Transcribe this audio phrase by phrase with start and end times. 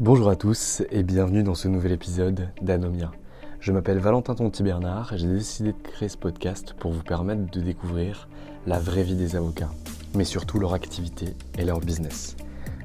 [0.00, 3.10] Bonjour à tous et bienvenue dans ce nouvel épisode d'Anomia.
[3.58, 7.60] Je m'appelle Valentin Tonti-Bernard et j'ai décidé de créer ce podcast pour vous permettre de
[7.60, 8.28] découvrir
[8.68, 9.72] la vraie vie des avocats,
[10.14, 12.36] mais surtout leur activité et leur business.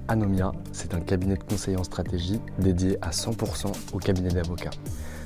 [0.08, 4.72] Anomia, c'est un cabinet de conseil en stratégie dédié à 100% au cabinet d'avocats.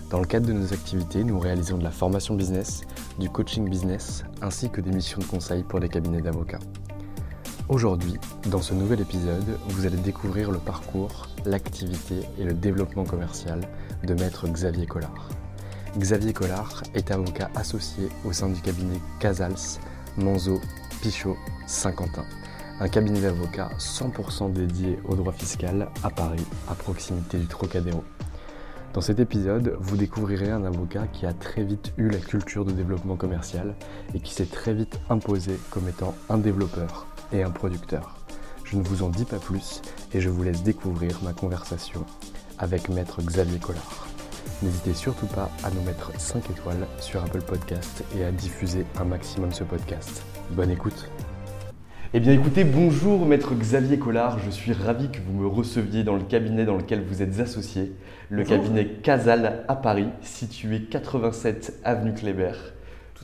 [0.09, 2.81] Dans le cadre de nos activités, nous réalisons de la formation business,
[3.17, 6.59] du coaching business, ainsi que des missions de conseil pour les cabinets d'avocats.
[7.69, 8.15] Aujourd'hui,
[8.49, 13.61] dans ce nouvel épisode, vous allez découvrir le parcours, l'activité et le développement commercial
[14.03, 15.29] de maître Xavier Collard.
[15.97, 19.79] Xavier Collard est avocat associé au sein du cabinet Casals,
[20.17, 20.59] Manzo,
[21.01, 22.25] Pichot, Saint-Quentin,
[22.79, 28.03] un cabinet d'avocats 100% dédié au droit fiscal à Paris, à proximité du Trocadéro.
[28.93, 32.71] Dans cet épisode, vous découvrirez un avocat qui a très vite eu la culture de
[32.71, 33.75] développement commercial
[34.13, 38.16] et qui s'est très vite imposé comme étant un développeur et un producteur.
[38.69, 39.81] Je ne vous en dis pas plus
[40.13, 42.05] et je vous laisse découvrir ma conversation
[42.59, 44.07] avec maître Xavier Collard.
[44.61, 49.05] N'hésitez surtout pas à nous mettre 5 étoiles sur Apple Podcast et à diffuser un
[49.05, 50.23] maximum ce podcast.
[50.51, 51.09] Bonne écoute
[52.13, 56.15] eh bien écoutez, bonjour maître Xavier Collard, je suis ravi que vous me receviez dans
[56.15, 57.91] le cabinet dans lequel vous êtes associé,
[58.29, 62.53] le cabinet Casal à Paris, situé 87 avenue Kléber.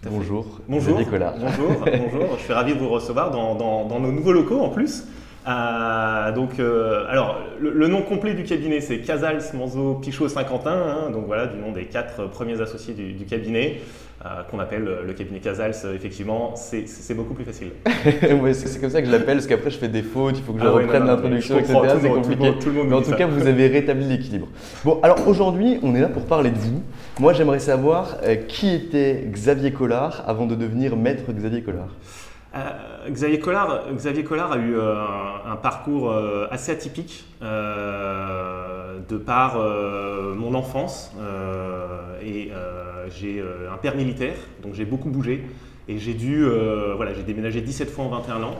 [0.06, 1.36] bonjour, bonjour, Xavier Collard.
[1.40, 5.06] Bonjour, bonjour, je suis ravi de vous recevoir dans, nos nouveaux locaux en plus.
[5.48, 11.10] Euh, donc, euh, alors, le, nom complet du cabinet, c'est Casals Manzo Pichot Saint-Quentin, hein,
[11.12, 13.82] donc voilà, du nom des quatre premiers associés du cabinet.
[14.26, 17.72] Euh, qu'on appelle le cabinet Casals, effectivement, c'est beaucoup plus facile.
[18.42, 20.54] ouais, c'est comme ça que je l'appelle, parce qu'après je fais des fautes, il faut
[20.54, 21.78] que je ah reprenne l'introduction, etc.
[22.02, 22.54] C'est compliqué.
[22.58, 24.48] Tout le monde, Mais en tout cas, vous avez rétabli l'équilibre.
[24.86, 26.82] Bon, alors aujourd'hui, on est là pour parler de vous.
[27.20, 28.16] Moi, j'aimerais savoir
[28.48, 31.90] qui était Xavier Collard avant de devenir maître Xavier Collard?
[32.56, 36.14] Euh, Xavier, Collard, Xavier Collard a eu un, parcours
[36.52, 41.12] assez atypique de par mon enfance
[42.22, 42.52] et
[43.10, 45.44] j'ai euh, un père militaire, donc j'ai beaucoup bougé.
[45.90, 48.56] Et j'ai dû, euh, voilà, j'ai déménagé 17 fois en 21 ans.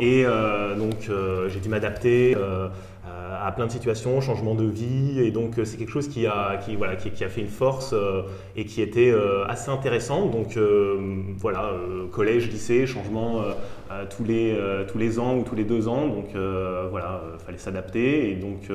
[0.00, 1.08] Et euh, donc
[1.48, 2.36] j'ai dû m'adapter
[3.42, 5.20] à plein de situations, changement de vie.
[5.20, 7.94] Et donc c'est quelque chose qui a, qui, voilà, qui, a fait une force
[8.56, 9.14] et qui était
[9.48, 10.26] assez intéressant.
[10.26, 10.58] Donc
[11.38, 11.72] voilà,
[12.12, 13.42] collège, lycée, changement
[14.10, 14.56] tous, les,
[14.88, 16.06] tous les ans ou tous les deux ans.
[16.08, 16.30] Donc
[16.90, 18.30] voilà, il fallait s'adapter.
[18.30, 18.70] Et donc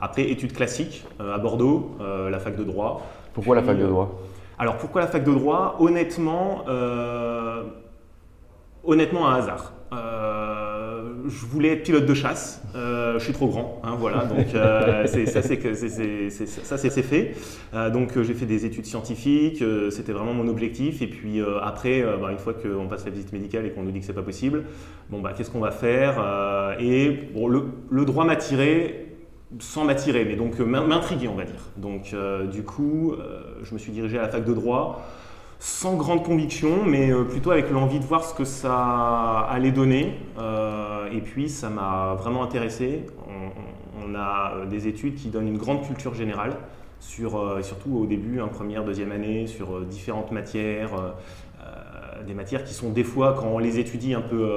[0.00, 1.96] après, études classiques à Bordeaux,
[2.30, 3.02] la fac de droit.
[3.32, 4.20] Pourquoi la fac de droit?
[4.60, 5.76] alors pourquoi la fac de droit?
[5.80, 7.62] Honnêtement, euh,
[8.84, 9.72] honnêtement un hasard.
[9.92, 12.62] Euh, je voulais être pilote de chasse.
[12.76, 14.24] Euh, je suis trop grand, hein, voilà.
[14.24, 15.06] Donc ça
[16.78, 17.34] c'est fait.
[17.92, 19.64] donc j'ai fait des études scientifiques.
[19.90, 21.02] C'était vraiment mon objectif.
[21.02, 24.00] Et puis après, bah, une fois qu'on passe la visite médicale et qu'on nous dit
[24.00, 24.64] que c'est pas possible,
[25.10, 29.10] bon bah qu'est-ce qu'on va faire Et bon, le, le droit m'a tiré
[29.58, 31.60] sans m'attirer, mais donc euh, m'intriguer, on va dire.
[31.76, 35.04] Donc, euh, du coup, euh, je me suis dirigé à la fac de droit
[35.60, 40.16] sans grande conviction, mais plutôt avec l'envie de voir ce que ça allait donner.
[41.12, 43.06] et puis, ça m'a vraiment intéressé.
[44.02, 46.56] On, a des études qui donnent une grande culture générale,
[46.98, 51.14] sur, surtout au début, en première, deuxième année, sur différentes matières,
[52.26, 54.48] des matières qui sont des fois, quand on les étudie un peu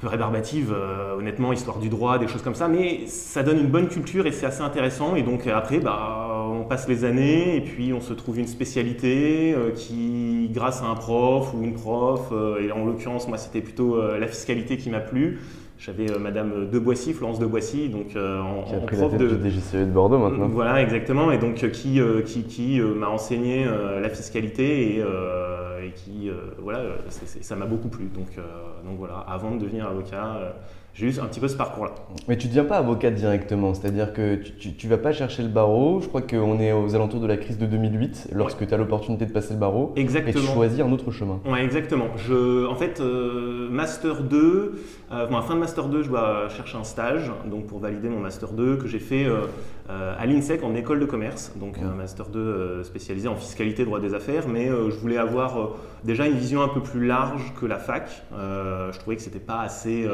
[0.00, 3.68] peu rébarbative, euh, honnêtement, histoire du droit, des choses comme ça, mais ça donne une
[3.68, 5.16] bonne culture et c'est assez intéressant.
[5.16, 9.54] Et donc après, bah, on passe les années et puis on se trouve une spécialité
[9.74, 14.26] qui, grâce à un prof ou une prof, et en l'occurrence, moi, c'était plutôt la
[14.26, 15.38] fiscalité qui m'a plu.
[15.78, 19.28] J'avais Madame De Boissy, Florence De Boissy, donc en, qui a pris prof la tête
[19.28, 20.48] de DGCE de Bordeaux maintenant.
[20.48, 26.82] Voilà, exactement, et donc qui, qui, qui m'a enseigné la fiscalité et, et qui, voilà,
[27.08, 28.06] ça m'a beaucoup plu.
[28.06, 28.36] Donc,
[28.84, 30.54] donc voilà, avant de devenir avocat
[30.98, 31.92] j'ai eu un petit peu ce parcours-là.
[32.26, 35.48] Mais tu ne deviens pas avocat directement, c'est-à-dire que tu ne vas pas chercher le
[35.48, 36.00] barreau.
[36.00, 39.24] Je crois qu'on est aux alentours de la crise de 2008, lorsque tu as l'opportunité
[39.24, 39.92] de passer le barreau.
[39.94, 40.42] Exactement.
[40.42, 41.38] Et tu choisis un autre chemin.
[41.46, 42.08] Oui, exactement.
[42.16, 44.82] Je, en fait, euh, Master 2,
[45.12, 48.50] euh, fin de Master 2, je dois chercher un stage donc pour valider mon Master
[48.50, 52.82] 2 que j'ai fait euh, à l'INSEC en école de commerce, donc un Master 2
[52.82, 54.48] spécialisé en fiscalité droit des affaires.
[54.48, 58.24] Mais je voulais avoir déjà une vision un peu plus large que la fac.
[58.32, 60.06] je trouvais que c'était pas assez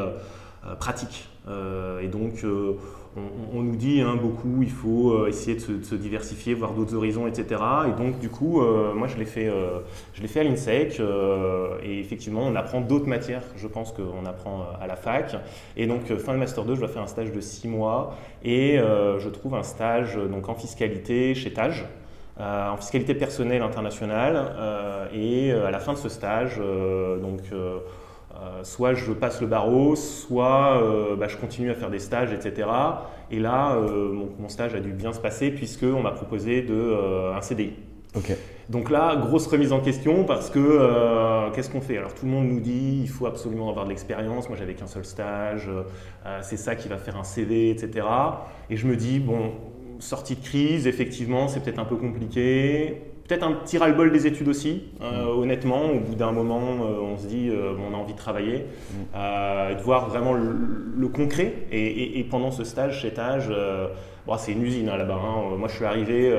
[0.78, 1.28] pratique.
[1.46, 2.76] Euh, et donc, euh,
[3.52, 7.61] on, nous dit hein, beaucoup, il faut essayer de se, diversifier, voir d'autres horizons, etc.
[7.88, 8.61] Et donc, du coup,
[8.94, 9.50] moi, je l'ai fait,
[10.12, 11.00] fait à l'INSEC.
[11.84, 15.37] et effectivement, on apprend d'autres matières, je pense, qu'on apprend à la fac.
[15.76, 18.16] Et donc, fin de Master 2, je dois faire un stage de 6 mois.
[18.43, 21.87] Et je trouve un stage donc, en fiscalité chez Tage.
[22.40, 24.56] en fiscalité personnelle internationale.
[25.14, 27.43] et à la fin de ce stage, donc,
[28.42, 32.32] euh, soit je passe le barreau, soit euh, bah, je continue à faire des stages,
[32.32, 32.69] etc.
[33.31, 37.40] Et là, euh, mon, stage a dû bien se passer puisqu'on m'a proposé de, un
[37.40, 37.72] CDI.
[38.69, 41.98] Donc là, grosse remise en question parce que qu'est-ce qu'on fait?
[41.98, 44.48] Alors tout le monde nous dit il faut absolument avoir de l'expérience.
[44.48, 45.69] Moi, j'avais qu'un seul stage.
[46.40, 48.06] c'est ça qui va faire un CV, etc.
[48.70, 49.52] Et je me dis bon,
[49.98, 54.49] sortie de crise, effectivement, c'est peut-être un peu compliqué peut-être un petit ras-le-bol des études
[54.49, 55.85] aussi, euh, honnêtement.
[55.85, 58.67] Au bout d'un moment, euh, on se dit, euh, on a envie de travailler,
[59.15, 59.76] mm.
[59.76, 61.53] de voir vraiment le, concret.
[61.71, 63.50] Et, pendant ce stage, cet âge,
[64.38, 65.15] c'est une usine hein, là-bas.
[65.23, 65.56] Hein.
[65.56, 66.35] Moi, je suis arrivé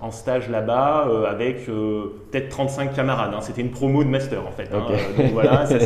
[0.00, 3.32] en stage là-bas avec peut-être 35 camarades.
[3.34, 3.40] Hein.
[3.40, 4.70] C'était une promo de master, en fait.
[4.70, 5.80] donc voilà, c'est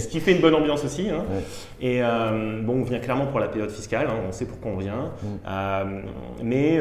[0.00, 1.08] ce qui fait une bonne ambiance aussi.
[1.80, 5.12] Et bon, on vient clairement pour la période fiscale, on sait pourquoi on vient.
[5.22, 6.02] Mm.
[6.42, 6.80] mais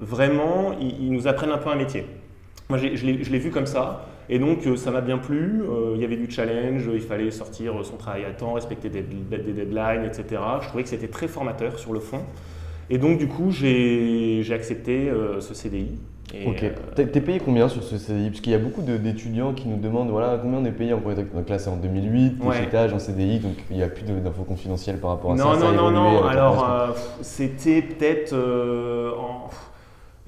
[0.00, 2.06] vraiment, ils nous apprennent un peu un métier.
[2.70, 4.06] Moi, je l'ai vu comme ça.
[4.32, 5.60] Et donc, euh, ça m'a bien plu.
[5.68, 9.02] Euh, il y avait du challenge, il fallait sortir son travail à temps, respecter des,
[9.02, 10.40] deadlines, etc.
[10.62, 12.20] Je trouvais que c'était très formateur sur le fond.
[12.90, 15.98] Et donc, du coup, j'ai accepté euh, ce CDI.
[16.46, 16.64] ok.
[16.94, 20.10] T'es payé combien sur ce CDI Parce qu'il y a beaucoup d'étudiants qui nous demandent
[20.10, 22.76] voilà, combien on est payé en première classe en 2008, ouais.
[22.76, 25.42] âge en CDI, donc il n'y a plus d'infos confidentielles par rapport à ça.
[25.42, 26.24] Non, non, non, non.
[26.24, 29.50] Alors, c'était peut-être en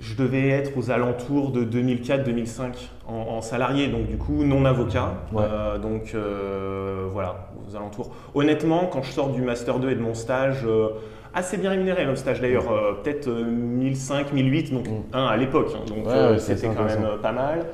[0.03, 2.73] je devais être aux alentours de 2004-2005
[3.07, 5.15] en, salarié, donc du coup non avocat.
[5.37, 8.11] Euh, donc euh, voilà, aux alentours.
[8.35, 10.89] Honnêtement, quand je sors du Master 2 et de mon stage, euh,
[11.35, 12.65] assez bien rémunéré, le stage d'ailleurs,
[13.03, 14.93] peut-être 1005, 1008, donc mm.
[15.13, 15.85] un à l'époque, hein.
[15.87, 16.07] donc
[16.39, 17.67] c'était quand même pas mal.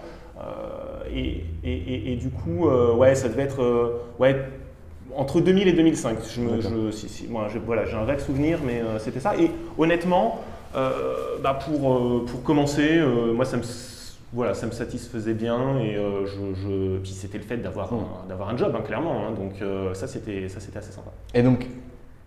[1.11, 4.37] Et, et, du coup, ouais, ça devait être ouais,
[5.17, 6.19] entre 2000 et 2005.
[6.31, 9.35] Je me, je, si, si, moi, voilà, j'ai un vague souvenir, mais c'était ça.
[9.37, 10.43] Et honnêtement,
[10.75, 13.62] bah pour, euh, pour commencer, euh, moi ça me,
[14.32, 18.56] voilà, ça me satisfaisait bien et je, puis c'était le fait d'avoir un, d'avoir un
[18.56, 19.26] job, hein, clairement.
[19.26, 19.32] Hein.
[19.32, 19.55] donc
[19.94, 21.11] ça c'était ça c'était assez sympa.
[21.35, 21.67] Et donc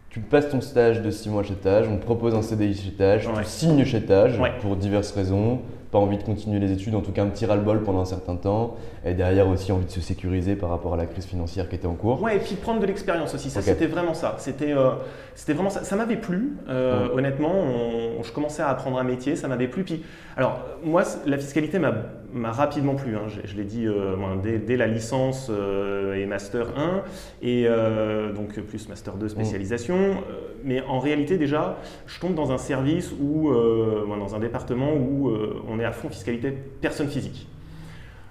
[0.10, 2.92] tu passes ton stage de 6 mois chez Tage, on te propose un CDI chez
[2.92, 5.62] Tage, tu signes chez Tage pour diverses raisons
[5.92, 8.38] pas envie de continuer les études, en tout cas un petit ras-le-bol pendant un certain
[8.38, 11.76] temps, et derrière aussi envie de se sécuriser par rapport à la crise financière qui
[11.76, 12.22] était en cours.
[12.22, 14.36] Ouais, et puis prendre de l'expérience aussi, ça c'était vraiment ça.
[14.40, 14.92] C'était euh,
[15.36, 15.84] c'était vraiment ça.
[15.84, 17.54] Ça m'avait plu, euh, honnêtement,
[18.24, 19.84] je commençais à apprendre un métier, ça m'avait plu.
[19.84, 20.04] Puis,
[20.38, 23.28] alors moi, la fiscalité m'a rapidement plu, hein.
[23.28, 25.52] je, l'ai dit euh, dès, la licence
[26.16, 27.02] et Master 1,
[27.42, 27.68] et
[28.34, 29.98] donc plus Master 2 spécialisation,
[30.64, 35.32] mais en réalité déjà, je tombe dans un service où, dans un département où
[35.68, 37.48] on est à fond fiscalité personne physique.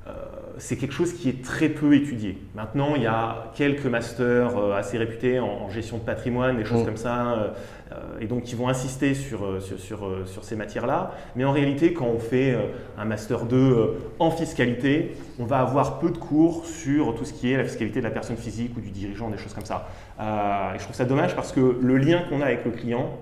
[0.07, 0.13] Euh,
[0.59, 2.39] c'est quelque chose qui est très peu étudié.
[2.55, 6.83] Maintenant, il y a quelques masters euh, assez réputés en, gestion de patrimoine, des choses
[6.83, 6.87] mm.
[6.87, 11.13] comme ça, euh, et donc qui vont insister sur, sur, sur, sur ces matières-là.
[11.35, 12.57] Mais en réalité, quand on fait
[12.99, 17.51] un master 2 en fiscalité, on va avoir peu de cours sur tout ce qui
[17.51, 19.89] est la fiscalité de la personne physique ou du dirigeant, des choses comme ça.
[20.21, 23.19] Et je trouve ça dommage parce que le lien qu'on a avec le client,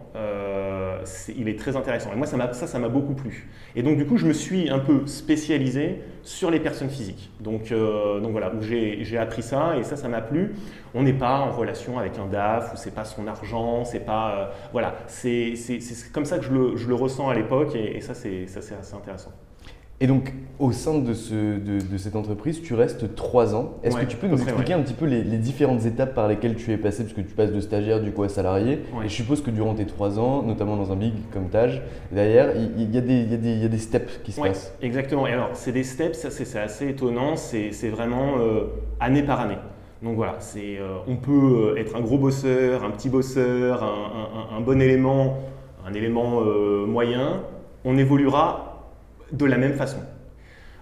[1.37, 2.13] il est très intéressant.
[2.13, 3.49] Et moi, ça, ça, m'a beaucoup plu.
[3.77, 7.31] Et donc, du coup, je me suis un peu spécialisé sur les personnes physiques.
[7.41, 10.55] Donc, euh, donc voilà, j'ai appris ça et ça, ça m'a plu.
[10.95, 14.31] On n'est pas en relation avec un DAF, où c'est pas son argent, c'est pas.
[14.31, 15.55] Euh, voilà, c'est
[16.13, 19.33] comme ça que je le, je le, ressens à l'époque et, ça, c'est assez intéressant.
[20.01, 23.75] Et donc, au sein de, ce, de, de cette entreprise, tu restes trois ans.
[23.83, 24.81] Est-ce Ouais, que tu peux nous expliquer ouais.
[24.81, 27.03] un petit peu les, les différentes étapes par lesquelles tu es passé?
[27.03, 28.81] Parce que tu passes de stagiaire du coup à salarié.
[28.97, 29.07] Ouais.
[29.07, 32.51] Et je suppose que durant tes trois ans, notamment dans un big comme Tage, derrière,
[32.57, 34.73] il, y, a des- y y a steps qui se passent.
[34.83, 35.27] exactement.
[35.27, 38.67] Et alors, c'est des steps, ça, c'est assez étonnant, c'est vraiment euh,
[39.01, 39.59] année par année.
[40.03, 43.87] Donc voilà, c'est, euh, on peut euh, être un gros bosseur, un petit bosseur, un,
[43.87, 45.39] un- un- un bon élément,
[45.85, 47.41] un élément euh, moyen,
[47.85, 48.68] on évoluera
[49.33, 49.99] de la même façon.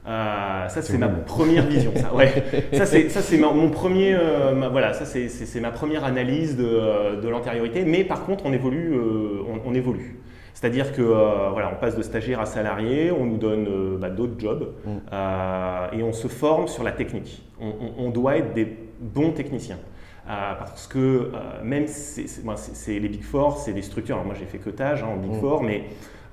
[0.06, 1.90] Euh, ça, c'est ma première vision.
[1.96, 2.32] Ça, ouais.
[2.72, 4.14] ça, c'est, ça, c'est ma- mon premier.
[4.14, 7.84] euh, ma- voilà, ça, c'est, ma première analyse de, euh, de l'antériorité.
[7.84, 8.92] Mais par contre, on évolue.
[8.94, 10.20] euh, on, on évolue.
[10.54, 14.72] C'est-à-dire que voilà, on passe de stagiaire à salarié, on nous donne bah, d'autres jobs
[14.86, 15.98] Mm.
[15.98, 17.42] et on se forme sur la technique.
[17.60, 18.66] On, on- on doit être des
[19.00, 19.78] bons techniciens.
[20.26, 21.30] Parce que
[21.62, 24.14] même c'est, les Big Four, c'est des structures.
[24.16, 25.40] Alors moi j'ai fait que Tage hein, en Big Mm.
[25.40, 25.84] Four, mais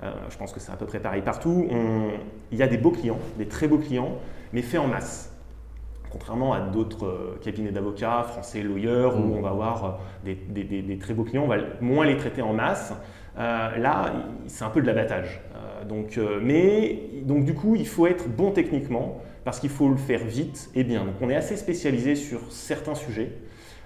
[0.02, 1.66] euh, je pense que c'est à peu près pareil partout.
[1.70, 2.10] On-
[2.52, 4.12] Il y a des beaux clients, des très beaux clients,
[4.52, 5.30] mais faits en masse.
[6.10, 9.20] Contrairement à d'autres euh, cabinets d'avocats, français, lawyer, Mm.
[9.20, 9.88] où on va avoir euh,
[10.24, 12.92] des, des- des- des très beaux clients, on va moins les traiter en masse.
[13.36, 14.12] Là,
[14.46, 15.40] c'est un peu de l'abattage.
[15.88, 20.24] Donc, mais donc du coup, il faut être bon techniquement parce qu'il faut le faire
[20.24, 21.04] vite et bien.
[21.04, 23.32] Donc, on est assez spécialisé sur certains sujets.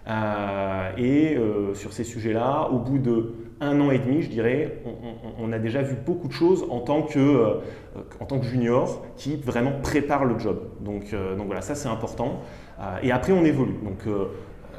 [0.07, 4.79] Euh, et euh, sur ces sujets-là, au bout de un an et demi, je dirais,
[4.85, 7.55] on, on- on a déjà vu beaucoup de choses en tant que, euh,
[8.21, 10.61] en tant que junior qui vraiment prépare le job.
[10.81, 12.41] Donc, euh, donc voilà, ça c'est important.
[12.81, 13.77] Euh, et après, on évolue.
[13.85, 13.99] Donc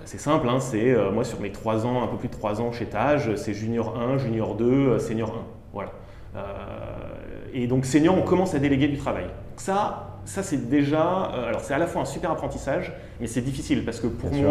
[0.05, 2.71] c'est simple, hein, c'est moi sur mes trois ans, un peu plus de trois ans
[2.71, 5.33] chez Tage, c'est junior 1, junior 2, euh, senior 1.
[5.73, 5.91] Voilà.
[7.53, 9.25] Et donc senior, on commence à déléguer du travail.
[9.57, 13.83] Ça, ça c'est déjà, alors c'est à la fois un super apprentissage, mais c'est difficile
[13.83, 14.47] parce que pour Bien sûr.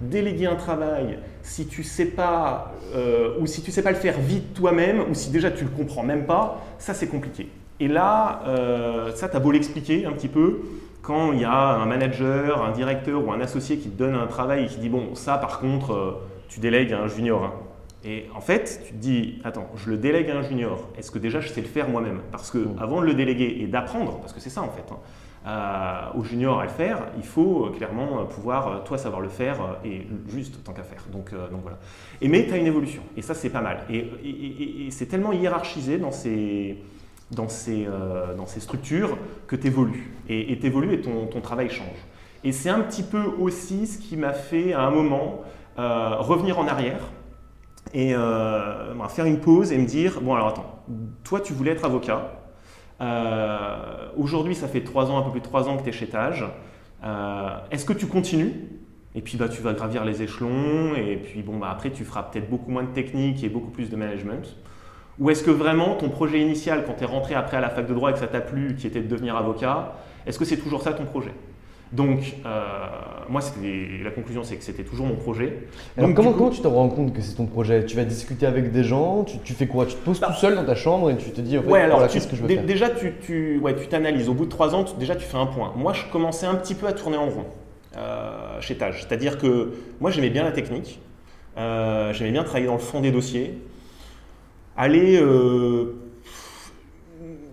[0.00, 4.18] Déléguer un travail, si tu sais pas, euh, ou si tu sais pas le faire
[4.18, 7.48] vite toi-même, ou si déjà tu le comprends même pas, ça c'est compliqué.
[7.80, 10.60] Et là, euh, ça, tu as beau l'expliquer un petit peu,
[11.02, 14.26] quand il y a un manager, un directeur ou un associé qui te donne un
[14.26, 16.12] travail et qui dit bon, ça par contre, euh,
[16.48, 17.44] tu délègues à un junior.
[17.44, 17.52] hein.
[18.04, 20.88] Et en fait, tu te dis attends, je le délègue à un junior.
[20.98, 22.20] Est-ce que déjà je sais le faire moi-même?
[22.30, 24.98] Parce que avant de le déléguer et d'apprendre, parce que c'est ça en fait, hein,
[25.48, 29.30] euh, au junior à le faire, il faut euh, clairement euh, pouvoir, toi, savoir le
[29.30, 31.04] faire et juste tant qu'à faire.
[31.10, 31.78] Donc, donc voilà.
[32.20, 33.84] Mais tu as une évolution, et ça, c'est pas mal.
[33.88, 36.76] Et, c'est tellement hiérarchisé dans ces,
[37.30, 37.86] dans ces,
[38.36, 40.12] dans ces structures que tu évolues.
[40.28, 41.96] Et tu évolues et ton, travail change.
[42.44, 45.42] Et c'est un petit peu aussi ce qui m'a fait, à un moment,
[45.76, 47.00] revenir en arrière
[47.94, 50.84] et bah, faire une pause et me dire bon alors attends
[51.24, 52.38] toi tu voulais être avocat
[53.00, 55.92] Euh, aujourd'hui ça fait trois ans un peu plus de trois ans que tu es
[55.92, 56.44] chez Tage.
[57.04, 58.54] Euh, est-ce que tu continues?
[59.14, 62.24] Et puis bah, tu vas gravir les échelons et puis bon bah après tu feras
[62.24, 64.56] peut-être beaucoup moins de technique et beaucoup plus de management.
[65.18, 67.86] Ou est-ce que vraiment ton projet initial quand tu es rentré après à la fac
[67.86, 69.94] de droit et que ça t'a plu qui était de devenir avocat
[70.28, 71.32] est-ce que c'est toujours ça ton projet?
[71.92, 72.64] Donc, euh,
[73.30, 73.40] moi,
[74.04, 75.58] la conclusion, c'est que c'était toujours mon projet.
[75.96, 77.84] Alors Donc, comment, du coup- comment tu te rends compte que c'est ton projet?
[77.86, 79.86] Tu vas discuter avec des gens, tu, tu fais quoi?
[79.86, 81.80] Tu te poses tout seul dans ta chambre et tu te dis en fait, Ouais,
[81.80, 82.64] alors voilà, tu- qu'est-ce que je veux faire?
[82.64, 84.28] déjà tu tu ouais, tu t'analyses.
[84.28, 85.72] Au bout de trois ans, tu- déjà tu fais un point.
[85.76, 87.44] Moi, je commençais un petit peu à tourner en rond
[87.96, 89.00] euh, chez Tage.
[89.06, 91.00] C'est-à-dire que moi, j'aimais bien la technique.
[91.56, 93.58] Euh, j'aimais bien travailler dans le fond des dossiers.
[94.76, 95.18] Aller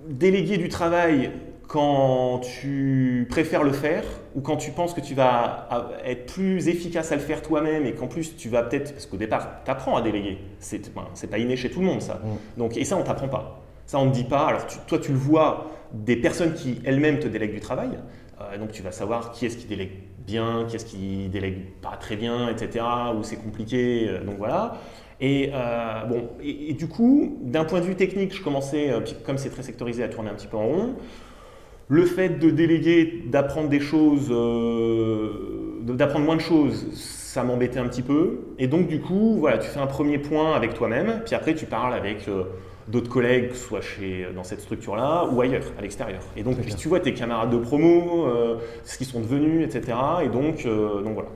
[0.08, 1.32] déléguer du travail
[1.68, 4.04] quand tu préfères le faire
[4.36, 7.86] ou quand tu penses que tu vas a- être plus efficace à le faire toi-même
[7.86, 10.38] et qu'en plus tu vas peut-être, parce qu'au départ, tu apprends à déléguer.
[10.60, 12.22] C'est ben, pas inné chez tout le monde ça.
[12.58, 13.62] Donc, et ça, on t'apprend pas.
[13.86, 14.46] Ça, on ne dit pas.
[14.48, 17.92] Alors, tu- toi, tu le vois des personnes qui elles-mêmes te délèguent du travail.
[18.42, 19.92] Euh, donc, tu vas savoir qui est-ce qui délègue
[20.26, 22.84] bien, qui est-ce qui délègue pas très bien, etc.
[23.18, 24.08] Où c'est compliqué.
[24.10, 24.76] euh, donc voilà.
[25.22, 29.00] Et euh, bon, et, et du coup, d'un point de vue technique, je commençais, euh,
[29.26, 30.96] comme c'est très sectorisé, à tourner un petit peu en rond.
[31.88, 35.30] Le fait de déléguer, d'apprendre des choses, euh,
[35.84, 38.40] d'apprendre moins de choses, ça m'embêtait un petit peu.
[38.58, 41.68] Et donc, du coup, voilà, tu fais un premier point avec toi-même, puis après, tu
[41.68, 42.46] parles avec euh,
[42.88, 46.22] d'autres collègues, soit chez, dans cette structure-là ou ailleurs, à l'extérieur.
[46.36, 49.96] Et donc, puis tu vois tes camarades de promo, euh, ce qu'ils sont devenus, etc.
[50.24, 51.30] Et donc, donc voilà.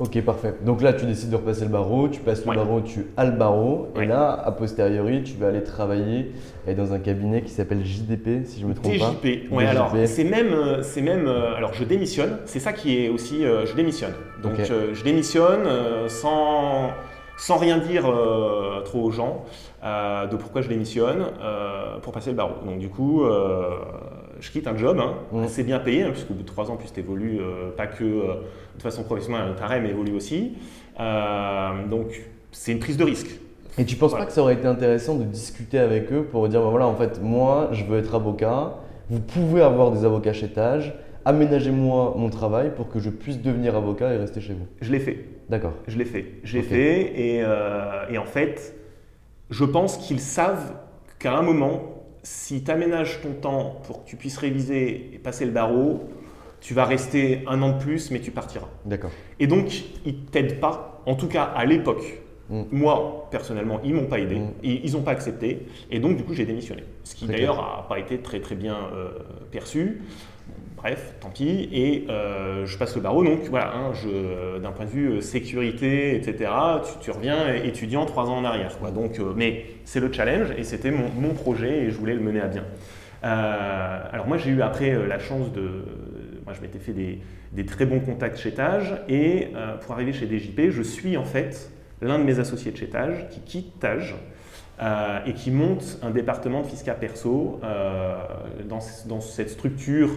[0.00, 0.54] Ok, parfait.
[0.66, 2.56] Donc là, tu décides de repasser le barreau, tu passes le Ouais.
[2.56, 6.32] barreau, tu as le barreau, et là, a posteriori, tu vas aller travailler
[6.76, 9.10] dans un cabinet qui s'appelle JDP, si je me trompe pas.
[9.10, 9.52] TJP.
[9.52, 9.70] Ouais, DJP.
[9.70, 12.38] alors c'est même, euh, c'est même, euh, alors je démissionne.
[12.44, 14.14] C'est ça qui est aussi, euh, je démissionne.
[14.42, 15.60] Donc je démissionne
[16.08, 16.90] sans,
[17.36, 19.44] sans rien dire euh, trop aux gens
[19.84, 22.54] euh, de pourquoi je démissionne euh, pour passer le barreau.
[22.64, 23.70] Donc du coup, euh,
[24.40, 25.42] je quitte un job hein, Mm.
[25.44, 27.40] assez bien payé, hein, puisqu'au bout de trois ans, plus tu évolues
[27.76, 30.52] pas que de façon professionnelle, ta REM évolue aussi.
[31.90, 32.22] Donc
[32.52, 33.40] c'est une prise de risque.
[33.78, 34.26] Et tu penses Voilà.
[34.26, 36.94] pas que ça aurait été intéressant de discuter avec eux pour dire, bah voilà, en
[36.94, 38.74] fait, moi, je veux être avocat,
[39.10, 43.74] vous pouvez avoir des avocats chez Tage, aménagez-moi mon travail pour que je puisse devenir
[43.74, 44.66] avocat et rester chez vous.
[44.80, 45.24] Je l'ai fait.
[45.48, 45.74] D'accord.
[45.86, 46.26] Je l'ai fait.
[46.44, 46.66] J'ai Ok.
[46.66, 48.74] fait et, euh, et en fait,
[49.50, 50.74] je pense qu'ils savent
[51.18, 55.44] qu'à un moment, si tu aménages ton temps pour que tu puisses réviser et passer
[55.44, 56.08] le barreau,
[56.60, 58.68] tu vas rester un an de plus, mais tu partiras.
[58.86, 59.10] D'accord.
[59.38, 59.70] Et donc,
[60.06, 62.20] ils ne t'aident pas, en tout cas à l'époque.
[62.48, 62.62] Mm.
[62.72, 64.48] Moi, personnellement, ils m'ont pas aidé, Mm.
[64.62, 66.84] et ils n'ont pas accepté, et donc du coup j'ai démissionné.
[67.02, 69.10] Ce qui d'ailleurs n'a pas été très très bien euh,
[69.50, 70.02] perçu.
[70.84, 74.84] Bref, tant pis, et euh, je passe le barreau, donc voilà, hein, je- d'un point
[74.84, 76.50] de vue euh, sécurité, etc.,
[77.00, 78.76] tu, reviens étudiant trois ans en arrière.
[78.94, 82.42] Donc, euh, mais c'est le challenge, et c'était mon, projet, et je voulais le mener
[82.42, 82.64] à bien.
[83.24, 85.86] Euh, alors moi j'ai eu après euh, la chance de...
[86.44, 90.26] Moi je m'étais fait des, très bons contacts chez Tage et euh, pour arriver chez
[90.26, 91.70] DJP, je suis en fait
[92.02, 94.14] l'un de mes associés de chez Tage qui quitte Tage
[94.82, 98.18] euh, et qui monte un département de fiscal perso euh,
[98.68, 100.10] dans cette structure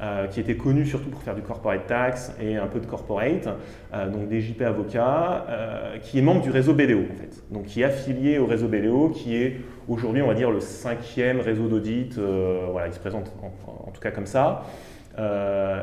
[0.00, 3.48] euh, qui était connue surtout pour faire du corporate tax et un peu de corporate,
[3.94, 7.82] euh, donc DJP avocat, euh, qui est membre du réseau BDO en fait, donc qui
[7.82, 12.18] est affilié au réseau BDO, qui est aujourd'hui on va dire le cinquième réseau d'audit,
[12.18, 14.64] voilà, il se présente en- tout cas comme ça.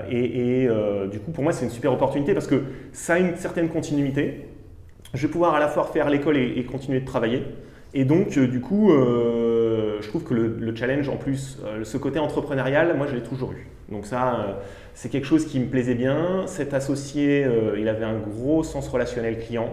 [0.10, 0.68] Et
[1.12, 4.48] du coup, pour moi, c'est une super opportunité parce que ça a une certaine continuité.
[5.14, 7.44] Je vais pouvoir à la fois faire l'école et, continuer de travailler.
[7.94, 8.92] Et donc, du coup,
[10.02, 13.24] je trouve que le, le challenge, en plus, euh, ce côté entrepreneurial, moi, je l'ai
[13.24, 13.68] toujours eu.
[13.90, 14.54] Donc ça, euh,
[14.94, 16.44] c'est quelque chose qui me plaisait bien.
[16.46, 19.70] Cet associé, euh, il avait un gros sens relationnel client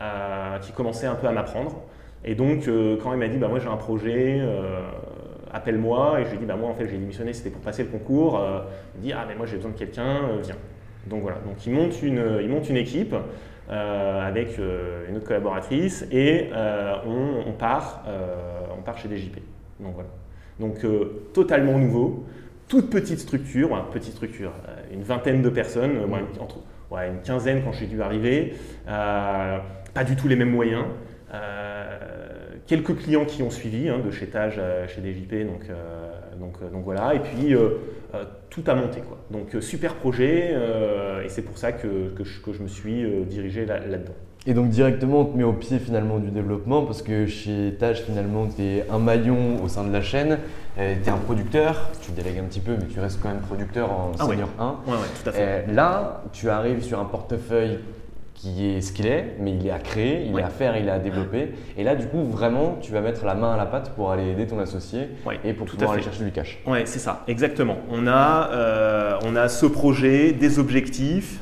[0.00, 1.82] euh, qui commençait un peu à m'apprendre.
[2.24, 4.80] Et donc, euh, quand il m'a dit, bah, moi, j'ai un projet, euh,
[5.52, 6.20] appelle-moi.
[6.20, 7.88] Et je lui ai dit, bah, moi, en fait, j'ai démissionné, c'était pour passer le
[7.88, 8.38] concours.
[8.38, 8.60] Euh,
[8.94, 10.56] il me dit, ah, mais moi, j'ai besoin de quelqu'un, euh, viens.
[11.06, 13.22] Donc voilà, donc il monte une, il monte une équipe euh,
[13.68, 18.34] avec euh, une autre collaboratrice et euh, on, part, euh,
[18.78, 19.36] on part chez DJP.
[19.80, 20.08] Donc voilà.
[20.60, 22.24] Donc euh, totalement nouveau,
[22.68, 27.86] toute petite structure, petite structure, euh, une vingtaine de personnes, euh, une- quinzaine quand j'ai
[27.86, 28.54] dû arriver,
[28.88, 29.58] euh,
[29.94, 30.84] pas du tout les mêmes moyens.
[31.32, 31.98] Euh,
[32.66, 36.10] quelques clients qui ont suivi, hein, de chez Tage chez DJP, donc, euh,
[36.42, 37.78] donc, euh, donc voilà, et puis euh,
[38.14, 39.00] euh, tout a monté.
[39.00, 39.16] Quoi.
[39.30, 40.54] Donc super projet,
[41.24, 44.12] et c'est pour ça que, que, je, que je me suis dirigé là- là-dedans.
[44.44, 48.00] Et donc directement, on te met au pied finalement du développement parce que chez Tage,
[48.02, 50.38] finalement, tu es un maillon au sein de la chaîne,
[50.76, 53.90] tu es un producteur, tu délègues un petit peu, mais tu restes quand même producteur
[53.92, 54.32] en Ah ouais.
[54.34, 54.66] senior 1.
[54.86, 55.66] Ouais, ouais, tout à fait.
[55.72, 57.78] Là, tu arrives sur un portefeuille
[58.42, 60.88] qui est ce qu'il est, mais il est à créer, il est à faire, il
[60.88, 61.52] est à développer.
[61.78, 64.28] Et là, du coup, vraiment, tu vas mettre la main à la pâte pour aller
[64.30, 65.08] aider ton associé
[65.44, 66.58] et pour tout pouvoir aller chercher du cash.
[66.66, 67.76] Ouais, c'est ça, exactement.
[67.88, 71.40] On a, euh, on a ce projet, des objectifs.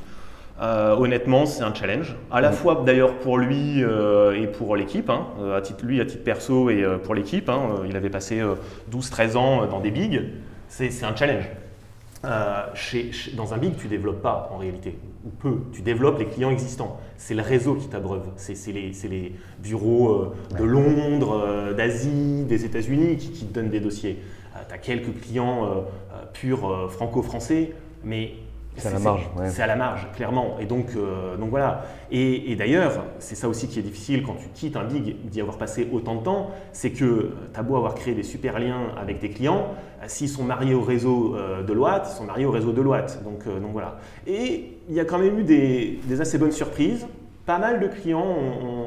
[0.60, 2.16] Euh, honnêtement, c'est un challenge.
[2.30, 2.52] À la Mm.
[2.52, 5.08] fois d'ailleurs pour lui euh, et pour l'équipe.
[5.08, 5.26] hein.
[5.56, 7.48] À titre, lui, à titre perso et pour l'équipe.
[7.48, 7.62] hein.
[7.88, 8.56] Il avait passé euh,
[8.92, 10.20] 12-13 ans dans des bigs.
[10.68, 11.48] C'est c'est un challenge.
[12.26, 15.58] Euh, chez- chez- dans un big, tu développes pas en réalité, ou peu.
[15.72, 16.98] Tu développes les clients existants.
[17.16, 18.24] C'est le réseau qui t'abreuve.
[18.36, 23.80] C'est les, bureaux euh, de Londres, euh, d'Asie, des États-Unis qui, qui te donnent des
[23.80, 24.18] dossiers.
[24.68, 25.68] tu as quelques clients euh,
[26.12, 27.72] euh, purs euh, franco-français,
[28.04, 28.32] mais
[28.76, 29.50] C'est à la marge, ouais.
[29.50, 30.56] C'est à la marge, clairement.
[30.60, 31.84] Et donc, euh, donc voilà.
[32.10, 35.40] Et, et d'ailleurs, c'est ça aussi qui est difficile quand tu quittes un big, d'y
[35.40, 38.88] avoir passé autant de temps, c'est que tu as beau avoir créé des super liens
[38.96, 42.50] avec tes clients, euh, s'ils sont mariés au réseau euh, Deloitte, ils sont mariés au
[42.50, 43.22] réseau Deloitte.
[43.22, 43.98] Donc, euh, donc voilà.
[44.26, 47.06] Et il y a quand même eu des, des assez bonnes surprises.
[47.46, 48.36] Pas mal de clients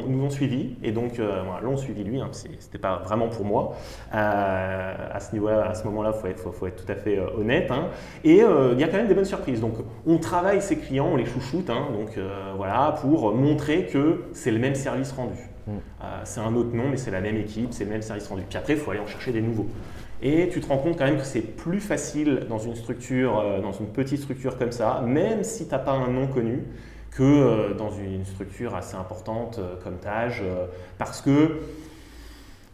[0.08, 2.22] nous ont suivis et donc euh, l'ont suivi lui.
[2.22, 3.74] Hein, C'était pas vraiment pour moi.
[4.14, 7.18] Euh, à ce niveau-là, à ce moment-là, faut être, faut, faut être tout à fait
[7.18, 7.72] euh, honnête.
[7.72, 7.88] hein.
[8.24, 9.60] Et euh, il y a quand même des bonnes surprises.
[9.60, 9.74] Donc
[10.06, 11.70] on travaille ces clients, on les chouchoute.
[11.70, 12.18] hein, donc
[12.56, 15.40] voilà pour montrer que c'est le même service rendu.
[15.68, 15.72] Mm.
[16.24, 18.44] C'est un autre nom, mais c'est la même équipe, c'est le même service rendu.
[18.48, 19.68] Puis après, il faut aller en chercher des nouveaux.
[20.26, 23.60] Et tu te rends compte quand même que c'est plus facile dans une structure, euh,
[23.60, 26.64] dans une petite structure comme ça, même si tu n'as pas un nom connu,
[27.12, 30.42] que euh, dans une structure assez importante euh, comme Tage,
[30.98, 31.60] parce que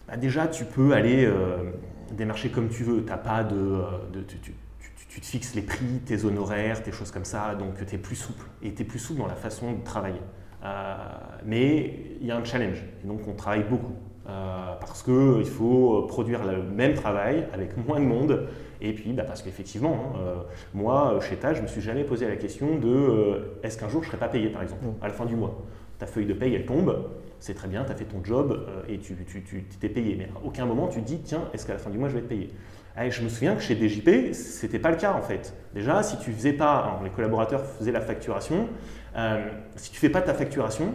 [0.08, 1.28] bah, déjà tu peux aller
[2.12, 3.04] démarcher comme tu veux.
[3.04, 3.82] T'as pas de,
[4.28, 8.16] tu, te fixes les prix, tes honoraires, tes choses comme ça, donc tu es plus
[8.16, 8.46] souple.
[8.62, 10.22] Et tu es plus souple dans la façon de travailler.
[11.46, 13.96] Mais il y a un challenge, et donc on travaille beaucoup.
[14.30, 18.48] Euh, parce qu'il faut produire le même travail avec moins de monde.
[18.82, 20.36] Et puis, bah, parce qu'effectivement, hein, euh,
[20.74, 23.90] moi, chez TAG, je ne me suis jamais posé la question de euh, est-ce qu'un
[23.90, 25.66] jour je ne serai pas payé, par exemple, à la fin du mois.
[25.98, 28.82] Ta feuille de paye, elle tombe, c'est très bien, tu as fait ton job euh,
[28.88, 29.16] et tu
[29.80, 30.16] t'es payé.
[30.18, 32.14] Mais à aucun moment, tu te dis tiens, est-ce qu'à la fin du mois, je
[32.14, 32.50] vais être payé?
[33.02, 35.54] Eh, Je me souviens que chez DJP, ce n'était pas le cas en fait.
[35.74, 38.68] Déjà, si tu faisais pas, les collaborateurs faisaient la facturation,
[39.16, 40.94] euh, si tu fais pas ta facturation,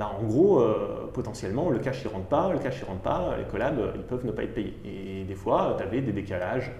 [0.00, 3.34] bah, en gros, euh, potentiellement, le cash ne rentre pas, le cash ne rentre pas,
[3.36, 4.74] les collabs, euh, ils peuvent ne pas être payés.
[4.86, 6.72] Et des fois, tu avais des décalages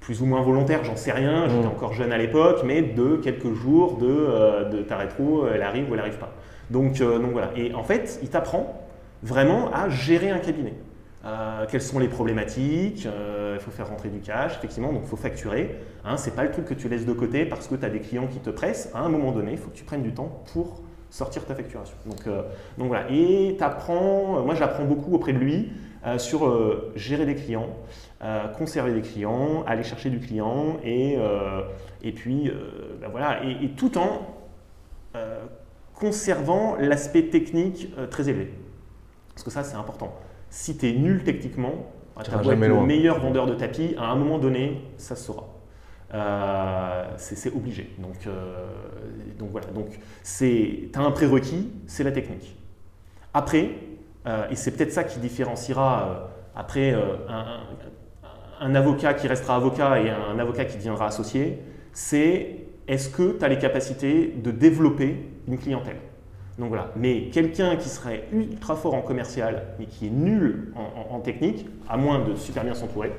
[0.00, 1.70] plus ou moins volontaire, j'en sais rien, j'étais Mm.
[1.70, 5.88] encore jeune à l'époque, mais de quelques jours de, euh, de ta rétro, elle arrive
[5.88, 6.32] ou elle arrive pas.
[6.70, 7.50] Donc, euh, donc voilà.
[7.54, 8.82] Et en fait, il t'apprend
[9.22, 10.74] vraiment à gérer un cabinet.
[11.24, 15.08] Euh, quelles sont les problématiques euh, Il faut faire rentrer du cash, effectivement, donc il
[15.08, 15.76] faut facturer.
[16.04, 18.00] Hein, c'est pas le truc que tu laisses de côté parce que tu as des
[18.00, 18.90] clients qui te pressent.
[18.94, 21.96] À un moment donné, il faut que tu prennes du temps pour sortir ta facturation.
[22.06, 22.42] Donc, euh,
[22.78, 23.10] donc voilà.
[23.10, 25.72] Et tu apprends, moi j'apprends beaucoup auprès de lui
[26.06, 27.68] euh, sur euh, gérer des clients,
[28.22, 31.62] euh, conserver des clients, aller chercher du client et, euh,
[32.02, 33.44] et puis euh, ben voilà.
[33.44, 34.22] Et, et tout en
[35.16, 35.40] euh,
[35.94, 38.54] conservant l'aspect technique euh, très élevé.
[39.34, 40.14] Parce que ça, c'est important.
[40.48, 41.92] Si tu es nul techniquement,
[42.22, 45.16] tu iras as beau être le meilleur vendeur de tapis, à un moment donné, ça
[45.16, 45.46] se saura.
[46.12, 47.90] Euh, c'est obligé.
[47.98, 48.66] Donc, euh,
[49.50, 49.68] voilà.
[49.68, 52.56] Donc, tu as un prérequis, c'est la technique.
[53.32, 53.70] Après,
[54.26, 56.94] euh, et c'est peut-être ça qui différenciera après
[58.60, 61.58] un, avocat qui restera avocat et un avocat qui deviendra associé,
[61.92, 62.56] c'est
[62.88, 65.96] est-ce que tu as les capacités de développer une clientèle?
[66.58, 66.90] Donc voilà.
[66.96, 70.74] Mais quelqu'un qui serait ultra fort en commercial, mais qui est nul
[71.10, 73.12] en, technique, à moins de super bien s'entourer,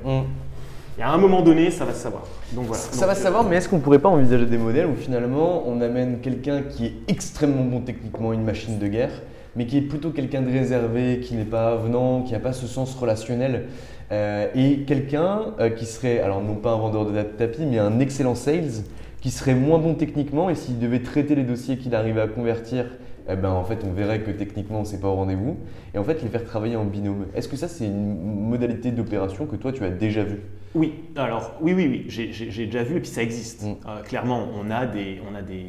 [1.00, 2.24] et à un moment donné, ça va se savoir.
[2.54, 2.82] Donc voilà.
[2.82, 5.64] Ça Donc, va se savoir, mais est-ce qu'on pourrait pas envisager des modèles où finalement
[5.68, 9.12] on amène quelqu'un qui est extrêmement bon techniquement, une machine de guerre,
[9.56, 12.68] mais qui est plutôt quelqu'un de réservé, qui n'est pas avenant, qui n'a pas ce
[12.68, 13.68] sens relationnel,
[14.12, 18.00] euh, et quelqu'un euh, qui serait, alors non pas un vendeur de tapis, mais un
[18.00, 18.84] excellent sales,
[19.22, 22.86] qui serait moins bon techniquement, et s'il devait traiter les dossiers qu'il arrivait à convertir,
[23.30, 25.58] eh ben, en fait on verrait que techniquement c'est pas au rendez-vous,
[25.94, 27.28] et en fait les faire travailler en binôme.
[27.36, 30.42] Est-ce que ça c'est une modalité d'opération que toi tu as déjà vue?
[30.74, 33.64] Oui, alors oui, oui, oui, j'ai- déjà vu et puis ça existe.
[33.64, 33.76] Mm.
[33.88, 35.66] Euh, clairement, on a des, on a des,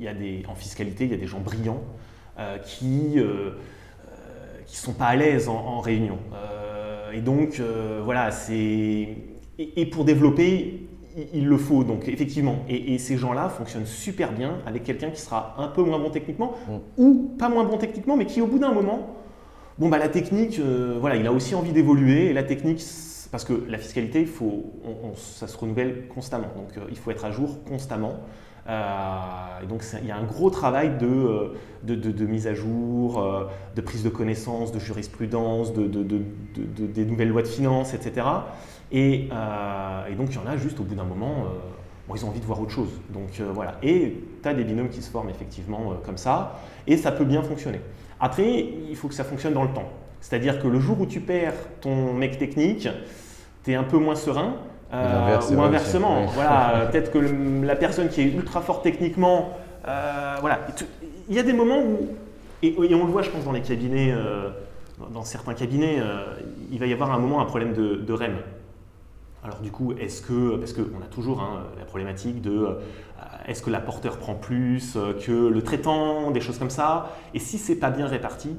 [0.00, 1.82] y a des, en fiscalité, il y a des gens brillants
[2.38, 3.52] euh, qui, euh, euh,
[4.64, 6.18] qui sont pas à l'aise en, en réunion.
[6.32, 8.54] Euh, et donc euh, voilà, c'est
[9.58, 10.85] et, et pour développer,
[11.32, 11.84] il, le faut.
[11.84, 15.82] Donc effectivement, et, et ces gens-là fonctionnent super bien avec quelqu'un qui sera un peu
[15.82, 16.76] moins bon techniquement Mm.
[16.98, 19.14] ou pas moins bon techniquement, mais qui au bout d'un moment
[19.78, 22.30] Bon, bah, la technique, euh, voilà, il a aussi envie d'évoluer.
[22.30, 22.82] Et la technique,
[23.30, 26.46] parce que la fiscalité, il faut, on- on- ça se renouvelle constamment.
[26.56, 28.14] Donc, euh, il faut être à jour constamment.
[28.70, 31.52] Euh, et donc, il y a un gros travail de,
[31.82, 33.22] de, de- de mise à jour,
[33.74, 36.22] de prise de connaissance, de jurisprudence, de, de- de-
[36.54, 38.26] de- de- des nouvelles lois de finances, etc.
[38.92, 41.58] Et, euh, et donc, il y en a juste au bout d'un moment, euh,
[42.08, 42.90] bon, ils ont envie de voir autre chose.
[43.10, 43.74] Donc, euh, voilà.
[43.82, 46.60] Et tu as des binômes qui se forment effectivement comme ça.
[46.86, 47.80] Et ça peut bien fonctionner.
[48.20, 48.48] Après,
[48.88, 49.88] il faut que ça fonctionne dans le temps.
[50.20, 52.88] C'est-à-dire que le jour où tu perds ton mec technique,
[53.64, 54.54] tu es un peu moins serein.
[55.58, 56.26] ou inversement, ouais.
[56.34, 59.50] voilà, peut-être que le- la personne qui est ultra forte techniquement,
[59.84, 60.60] voilà,
[61.28, 62.08] il y a des moments où,
[62.62, 64.14] et, et on le voit, je pense, dans les cabinets,
[65.12, 65.98] dans, certains cabinets,
[66.70, 68.36] il va y avoir un moment un problème de, de REM.
[69.44, 72.74] Alors du coup, est-ce que, parce qu'on a toujours hein, la problématique de euh,
[73.46, 77.58] est-ce que l'apporteur prend plus euh, que le traitant, des choses comme ça, et si
[77.58, 78.56] c'est pas bien réparti,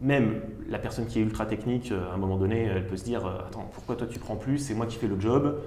[0.00, 3.04] même la personne qui est ultra technique, euh, à un moment donné, elle peut se
[3.04, 5.58] dire attends, pourquoi toi tu prends plus, c'est moi qui fais le job,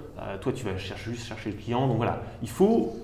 [0.41, 2.95] toi tu vas chercher, juste chercher le client, donc voilà, il faut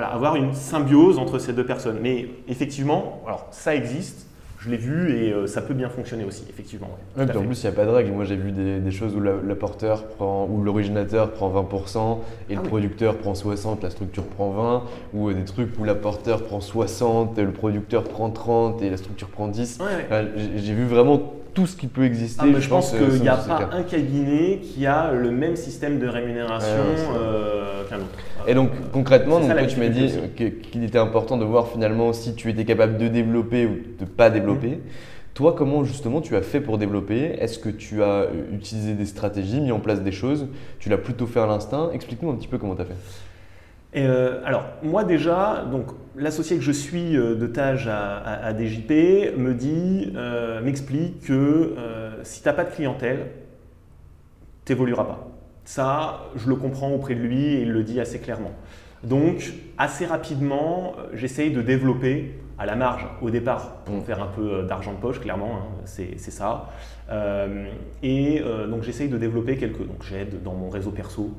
[0.00, 1.98] avoir une symbiose entre ces deux personnes.
[2.00, 4.26] Mais effectivement, alors ça existe,
[4.64, 6.88] je l'ai vu et euh, ça peut bien fonctionner aussi, effectivement.
[7.16, 8.12] ouais, Ouais, en plus, il n'y a pas de règle.
[8.12, 12.52] Moi, j'ai vu des, des choses où la- l'apporteur prend, ou l'originateur prend 20% et
[12.52, 12.68] Ah le oui.
[12.68, 14.82] producteur prend 60, la structure prend 20,
[15.14, 18.96] ou euh, des trucs où l'apporteur prend 60, et le producteur prend 30 et la
[18.96, 19.78] structure prend 10.
[19.80, 19.86] Ouais.
[20.06, 20.24] Enfin,
[20.56, 22.42] j'ai vu vraiment tout ce qui peut exister.
[22.44, 23.68] Ah, mais je pense euh, qu'il n'y a pas cas.
[23.72, 28.18] un cabinet qui a le même système de rémunération Ouais, euh, qu'un autre.
[28.46, 31.68] Et donc concrètement, donc, ça, toi, tu m'as dit que- qu'il était important de voir
[31.68, 34.80] finalement si tu étais capable de développer ou de pas développer.
[35.34, 37.36] Toi, comment justement tu as fait pour développer?
[37.40, 40.48] Est-ce que tu as euh, utilisé des stratégies, mis en place des choses?
[40.78, 41.90] Tu l'as plutôt fait à l'instinct?
[41.94, 42.96] Explique-nous un petit peu comment tu as fait.
[43.94, 49.36] Euh, alors, moi déjà, donc l'associé que je suis euh, de Tage à, à- DJP
[49.36, 51.74] me dit, euh, m'explique que
[52.22, 53.26] si tu n'as pas de clientèle,
[54.64, 55.28] tu n'évolueras pas.
[55.64, 58.52] Ça, je le comprends auprès de lui et il le dit assez clairement.
[59.04, 64.62] Donc, assez rapidement, j'essaye de développer à la marge au départ pour faire un peu
[64.62, 66.70] d'argent de poche, clairement, hein, c'est ça.
[68.02, 69.84] Et donc, j'essaye de développer quelques.
[69.86, 71.30] Donc, j'aide dans mon réseau perso.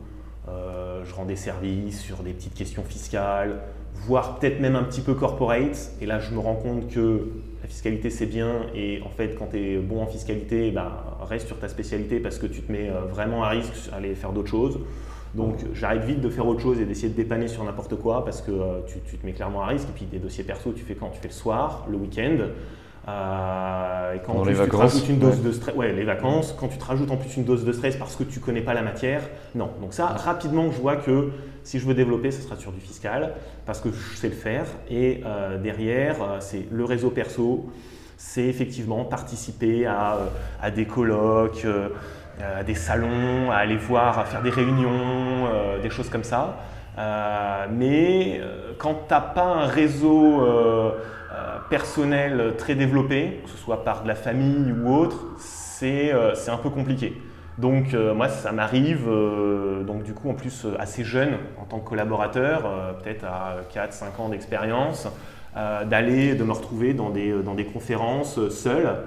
[0.50, 3.60] Euh, je rends des services sur des petites questions fiscales,
[3.94, 5.92] voire peut-être même un petit peu corporate.
[6.02, 7.30] Et là, je me rends compte que
[7.62, 8.64] la fiscalité, c'est bien.
[8.76, 12.38] Et en fait, quand tu es bon en fiscalité, ben, reste sur ta spécialité parce
[12.38, 14.80] que tu te mets euh, vraiment à risque à aller faire d'autres choses.
[15.34, 18.42] Donc, j'arrête vite de faire autre chose et d'essayer de dépanner sur n'importe quoi parce
[18.42, 19.88] que euh, tu, tu te mets clairement à risque.
[19.90, 21.10] Et puis, des dossiers perso, tu fais quand?
[21.10, 22.38] Tu fais le soir, le week-end.
[23.08, 25.44] Euh, et quand en les plus, tu te rajoutes une dose ouais.
[25.44, 27.98] de stress, ouais, les vacances, quand tu te rajoutes en plus une dose de stress
[27.98, 29.22] parce que tu connais pas la matière,
[29.56, 29.70] non.
[29.82, 31.32] Donc ça, rapidement, je vois que
[31.64, 33.34] si je veux développer, ce sera sur du fiscal
[33.66, 34.66] parce que je sais le faire.
[34.90, 37.70] Et euh, derrière, euh, c'est le réseau perso,
[38.18, 40.26] c'est effectivement participer à, euh,
[40.62, 41.68] à des colloques,
[42.42, 45.50] à des salons, à aller voir, à faire des réunions,
[45.82, 46.58] des choses comme ça.
[46.98, 48.40] Euh, mais
[48.78, 50.42] quand tu n'as pas un réseau
[51.74, 56.58] personnel très développé, que ce soit par de la famille ou autre, c'est euh, un
[56.58, 57.20] peu compliqué.
[57.58, 61.66] Donc euh, moi ça m'arrive, euh, donc du coup en plus euh, assez jeune en
[61.66, 65.08] tant que collaborateur, euh, peut-être à 4-5 ans d'expérience,
[65.58, 68.98] euh, d'aller, de me retrouver dans des, dans des conférences euh, seul,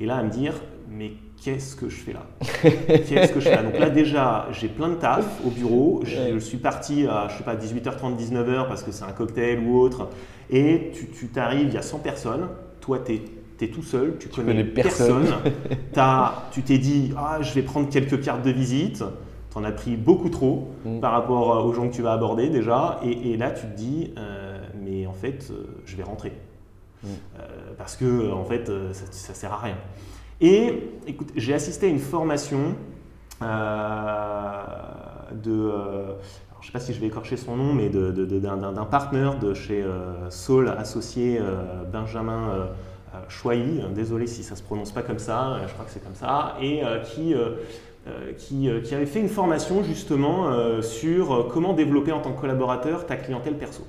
[0.00, 0.54] et là à me dire
[0.88, 1.10] mais
[1.44, 2.26] qu'est-ce que je fais là
[2.62, 6.34] Qu'est-ce que je fais là Donc là déjà j'ai plein de taf au bureau, je,
[6.34, 9.78] je suis parti à je sais pas 18h30, 19h parce que c'est un cocktail ou
[9.78, 10.08] autre,
[10.50, 12.48] et tu tu t'arrives, il y a 100 personnes,
[12.80, 13.20] toi tu
[13.60, 15.26] es, tout seul, tu, connais, connais personne.
[16.52, 19.04] tu t'es dit ah je vais prendre quelques cartes de visite,
[19.50, 21.00] tu en as pris beaucoup trop Mm.
[21.00, 23.76] par rapport euh, aux gens que tu vas aborder déjà, et, et là tu te
[23.76, 26.32] dis euh, mais en fait euh, je vais rentrer.
[27.02, 27.06] Mm.
[27.06, 27.46] Euh,
[27.78, 29.76] parce que en fait ça, ça sert à rien.
[30.40, 32.74] Et écoute, j'ai assisté à une formation
[33.42, 34.62] euh,
[35.32, 36.06] de, euh,
[36.60, 39.82] je ne sais pas si je vais écorcher son nom, mais d'un partenaire de chez
[39.82, 41.40] euh, Saul associé
[41.92, 46.16] Benjamin euh, désolé si ça se prononce pas comme ça, je crois que c'est comme
[46.16, 47.32] ça, et qui,
[48.38, 53.16] qui, qui avait fait une formation justement sur comment développer en tant que collaborateur ta
[53.16, 53.86] clientèle perso.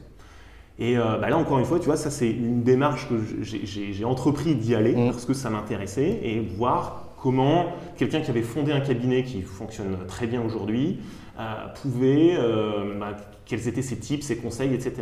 [0.77, 4.03] Et euh, bah là, encore une fois, tu vois, ça c'est une démarche que j'ai-
[4.05, 5.11] entrepris d'y aller Mm.
[5.11, 9.97] parce que ça m'intéressait et voir comment quelqu'un qui avait fondé un cabinet qui fonctionne
[10.07, 10.99] très bien aujourd'hui
[11.39, 11.43] euh,
[11.81, 14.93] pouvait, euh, bah, quels étaient ses tips, ses conseils, etc.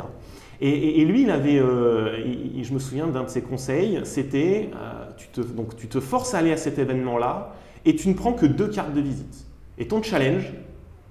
[0.62, 3.99] Et, et- et lui, il avait, euh, il- je me souviens d'un de ses conseils,
[4.03, 4.69] c'était,
[5.17, 7.53] tu, te, donc, tu te forces à aller à cet événement-là
[7.86, 9.45] et tu ne prends que deux cartes de visite.
[9.77, 10.53] Et ton challenge,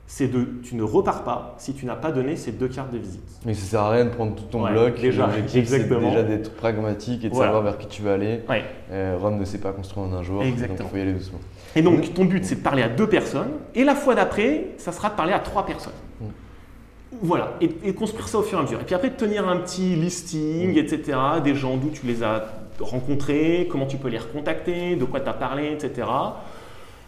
[0.06, 2.98] c'est de, tu ne repars pas si tu n'as pas donné ces deux cartes de
[2.98, 3.22] visite.
[3.46, 5.00] Mais ça sert à rien de prendre tout ton Ouais, bloc.
[5.00, 6.10] déjà, c'est exactement.
[6.10, 7.48] déjà d'être pragmatique et de Voilà.
[7.52, 8.40] savoir vers qui tu vas aller.
[8.48, 8.62] Ouais.
[8.90, 10.78] Euh, Rome ne s'est pas construit en un jour, Exactement.
[10.78, 11.38] donc il faut y aller doucement.
[11.74, 14.92] Et donc, ton but, c'est de parler à deux personnes, et la fois d'après, ça
[14.92, 15.94] sera de parler à trois personnes.
[16.20, 16.24] Mm.
[17.22, 18.80] Voilà, et, et construire ça au fur et à mesure.
[18.80, 22.44] Et puis après, de tenir un petit listing, etc., des gens d'où tu les as
[22.80, 26.06] rencontrés, comment tu peux les recontacter, de quoi tu as parlé, etc.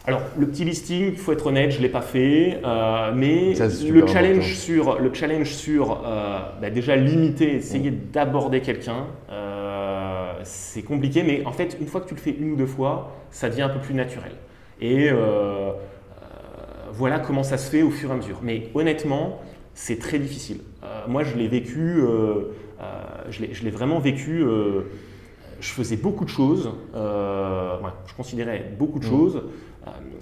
[0.06, 3.54] Alors, le petit listing, il faut être honnête, je ne l'ai pas fait, euh, mais
[3.54, 10.32] Ça, le challenge, sur, le challenge sur euh, bah, déjà limiter, essayer d'aborder quelqu'un, euh,
[10.42, 13.12] c'est compliqué, mais en fait, une fois que tu le fais une ou deux fois,
[13.30, 14.32] ça devient un peu plus naturel.
[14.80, 15.08] Et
[16.92, 18.38] voilà comment ça se fait au fur et à mesure.
[18.42, 19.40] Mais honnêtement,
[19.72, 20.58] c'est très difficile.
[21.08, 22.02] Moi, je l'ai vécu,
[23.30, 24.44] je l'ai- vraiment vécu.
[25.60, 29.08] je faisais beaucoup de choses, euh, ouais, je considérais beaucoup de Mm.
[29.08, 29.42] choses,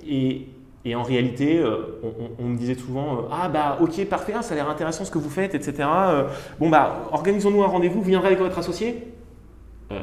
[0.06, 0.48] et,
[0.84, 2.00] et en réalité, euh,
[2.38, 5.10] on, me disait souvent euh, Ah, bah, ok, parfait, ah, ça a l'air intéressant ce
[5.10, 5.88] que vous faites, etc.
[5.88, 6.24] Euh,
[6.58, 9.04] bon, bah, organisons-nous un rendez-vous, vous viendrez avec votre associé?
[9.92, 10.00] Euh,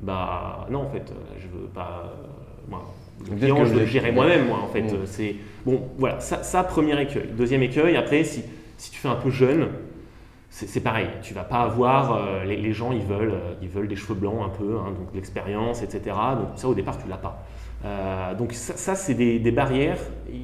[0.00, 2.04] Bah, non, en fait, euh, je veux pas.
[2.04, 2.82] euh, moi,
[3.30, 4.82] le client, je le gérer moi-même, moi, en fait.
[4.92, 7.28] Euh, C'est bon, voilà, ça, ça, premier écueil.
[7.36, 8.42] Deuxième écueil, après, si,
[8.76, 9.68] si tu fais un peu jeune,
[10.50, 11.08] c'est c'est pareil.
[11.22, 14.14] Tu vas pas avoir euh, les, les gens, ils veulent, euh, ils veulent des cheveux
[14.14, 16.16] blancs un peu, hein, donc l'expérience, etc.
[16.36, 17.42] Donc ça, au départ, tu l'as pas.
[17.84, 19.98] Euh, donc ça, ça, c'est des, des barrières.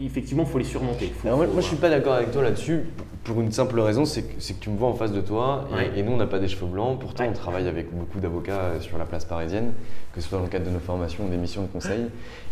[0.05, 1.07] Effectivement, il faut les surmonter.
[1.19, 2.85] Faut- Alors moi, faut- moi, je suis pas d'accord avec toi là-dessus
[3.25, 5.91] pour une simple raison, c'est que, tu me vois en face de toi et, Ouais.
[5.97, 7.01] et nous on n'a pas des cheveux blancs.
[7.01, 7.31] Pourtant Ouais.
[7.31, 9.73] on travaille avec beaucoup d'avocats euh, sur la place parisienne,
[10.15, 12.05] que ce soit dans le cadre de nos formations ou des missions de conseil.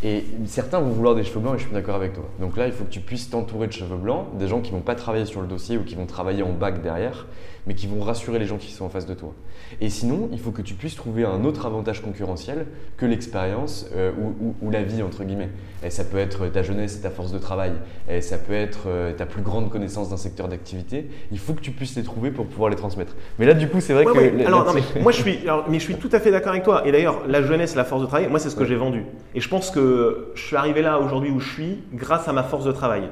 [0.02, 2.24] Et certains vont vouloir des cheveux blancs et je suis d'accord avec toi.
[2.40, 4.80] Donc là il faut que tu puisses t'entourer de cheveux blancs, des gens qui vont
[4.80, 7.26] pas travailler sur le dossier ou qui vont travailler en bac derrière,
[7.66, 9.32] mais qui vont rassurer les gens qui sont en face de toi.
[9.80, 14.10] Et sinon il faut que tu puisses trouver un autre avantage concurrentiel que l'expérience euh,
[14.18, 15.48] ou, ou- ou la vie entre guillemets.
[15.84, 17.72] Et ça peut être ta jeunesse et ta force de travail.
[18.08, 21.08] Et ça peut être euh, ta plus grande connaissance d'un secteur d'activité.
[21.30, 23.14] Il faut que tu puisses les trouver pour pouvoir les transmettre.
[23.38, 24.36] Mais là, du coup, c'est vrai Ouais, que.
[24.36, 24.44] ouais.
[24.46, 26.62] Alors, non, mais moi, je suis, alors, mais je suis tout à fait d'accord avec
[26.62, 26.86] toi.
[26.86, 28.66] Et d'ailleurs, la jeunesse, la force de travail, moi, c'est ce que Ouais.
[28.66, 29.04] j'ai vendu.
[29.34, 32.42] Et je pense que je suis arrivé là aujourd'hui où je suis grâce à ma
[32.44, 33.02] force de travail.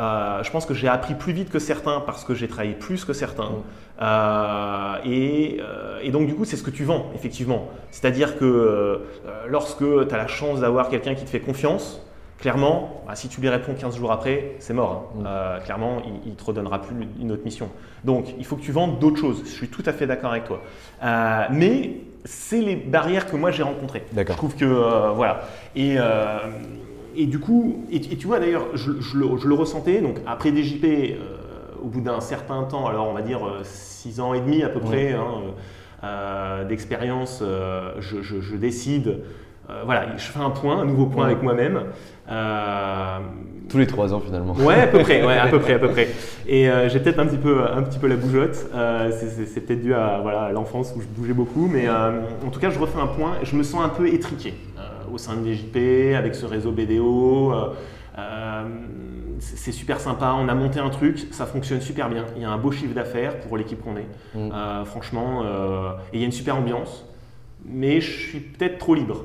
[0.00, 3.04] Euh, je pense que j'ai appris plus vite que certains parce que j'ai travaillé plus
[3.04, 3.50] que certains.
[3.50, 3.62] Mm.
[4.00, 7.68] Euh, et, euh, et donc, du coup, c'est ce que tu vends, effectivement.
[7.90, 9.00] C'est-à-dire que
[9.48, 12.00] lorsque tu as la chance d'avoir quelqu'un qui te fait confiance,
[12.38, 15.12] clairement, bah, si tu lui réponds 15 jours après, c'est mort.
[15.24, 15.58] hein.
[15.60, 15.64] Mm.
[15.64, 17.68] Clairement, il ne te redonnera plus une autre mission.
[18.04, 19.42] Donc, il faut que tu vendes d'autres choses.
[19.44, 20.62] Je suis tout à fait d'accord avec toi.
[21.50, 24.04] Mais c'est les barrières que moi j'ai rencontrées.
[24.12, 24.34] D'accord.
[24.34, 25.42] Je trouve que voilà.
[25.76, 25.98] Et,
[27.16, 30.00] et du coup, et, et tu vois d'ailleurs, je, je le, je le ressentais.
[30.00, 31.16] Donc après DJP, euh,
[31.82, 34.80] au bout d'un certain temps, alors on va dire 6 ans et demi à peu
[34.80, 39.20] près, hein, d'expérience, je, décide
[39.84, 41.80] voilà, je fais un point, un nouveau point avec moi-même.
[43.68, 44.54] Tous les trois ans finalement.
[44.54, 46.08] Ouais, à peu près, ouais, à peu près, à peu près.
[46.46, 48.54] Et j'ai peut-être un petit peu, un petit peu la bougeotte.
[49.10, 52.78] c'est peut-être dû à voilà, l'enfance où je bougeais beaucoup, mais en tout cas, je
[52.78, 53.32] refais un point.
[53.42, 54.54] Et je me sens un peu étriqué
[55.12, 57.52] au sein de l'EJP avec ce réseau BDO.
[58.18, 58.64] Euh,
[59.38, 62.26] c'est super sympa, on a monté un truc, ça fonctionne super bien.
[62.36, 64.08] Il y a un beau chiffre d'affaires pour l'équipe qu'on est.
[64.34, 64.52] Mm.
[64.52, 67.04] Euh, franchement, euh, et il y a une super ambiance.
[67.64, 69.24] Mais je suis peut-être trop libre.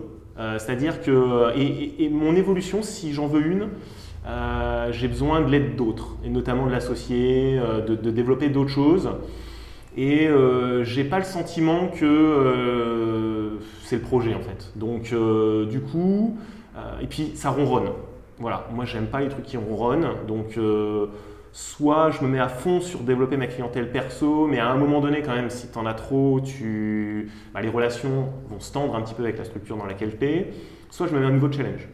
[0.60, 3.70] C'est-à-dire que, et, mon évolution, si j'en veux une,
[4.92, 9.10] j'ai besoin de l'aide d'autres, et notamment de l'associer, de, de, développer d'autres choses.
[9.98, 10.30] Et
[10.84, 14.72] j'ai pas le sentiment que c'est le projet en fait.
[14.76, 15.14] Donc,
[15.70, 16.38] du coup,
[17.02, 17.90] et puis ça ronronne.
[18.40, 21.08] Voilà, moi j'aime pas les trucs qui ronronnent, donc euh,
[21.52, 25.02] soit je me mets à fond sur développer ma clientèle perso, mais à un moment
[25.02, 27.32] donné quand même, si tu en as trop, tu...
[27.52, 30.46] Bah, les relations vont se tendre un petit peu avec la structure dans laquelle tu
[30.92, 31.88] soit je me mets un nouveau challenge.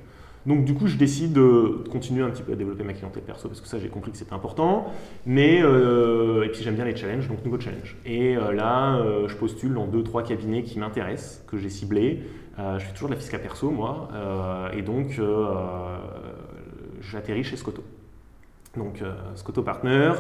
[0.46, 3.48] Donc du coup, je décide de continuer un petit peu à développer ma clientèle perso
[3.48, 4.92] parce que ça, j'ai compris que c'était important.
[5.26, 7.96] Mais euh, et puis j'aime bien les challenges, donc nouveau challenge.
[8.06, 12.24] Et euh, là, je postule dans deux trois cabinets qui m'intéressent, que j'ai ciblés.
[12.58, 14.10] je fais toujours de la fiscale perso, moi,
[14.76, 15.20] et donc
[17.02, 17.84] j'atterris chez Scotto.
[18.78, 20.14] Donc euh, Scotto Partner,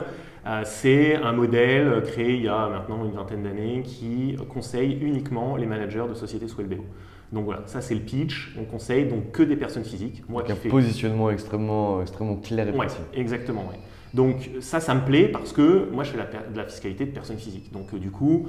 [0.45, 5.55] euh, c'est un modèle créé il y a maintenant une vingtaine d'années qui conseille uniquement
[5.55, 6.85] les managers de sociétés sous LBO.
[7.31, 8.55] Donc voilà, ça c'est le pitch.
[8.59, 10.23] On conseille donc que des personnes physiques.
[10.29, 12.97] Moi, Avec un positionnement extrêmement, extrêmement clair et précis.
[13.13, 13.71] exactement.
[14.13, 17.37] Donc ça, ça me plaît parce que moi je fais de la fiscalité de personnes
[17.37, 17.71] physiques.
[17.71, 18.47] Donc euh, du coup,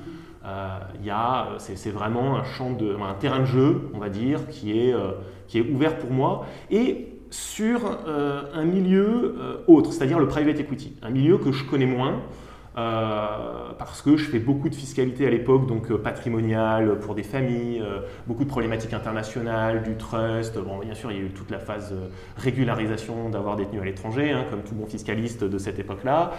[1.03, 4.79] y a, c'est, vraiment un champ de, un terrain de jeu, on va dire, qui
[4.79, 4.95] est,
[5.49, 6.47] qui est ouvert pour moi.
[6.71, 11.65] Et sur euh, un milieu euh, autre, c'est-à-dire le private equity, un milieu que je
[11.65, 12.21] connais moins.
[12.77, 17.83] Euh, parce que je fais beaucoup de fiscalité à l'époque, donc patrimoniale pour des familles,
[18.27, 20.59] beaucoup de problématiques internationales, du trust.
[20.59, 21.95] Bon, bien sûr, il y a eu toute la phase
[22.37, 26.33] régularisation d'avoir détenu à l'étranger, hein, comme tout bon fiscaliste de cette époque-là.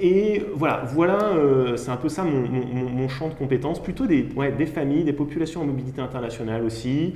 [0.00, 1.32] et voilà, voilà,
[1.76, 5.66] c'est un peu ça mon, champ de compétences, plutôt des, des familles, des populations en
[5.66, 7.14] mobilité internationale aussi.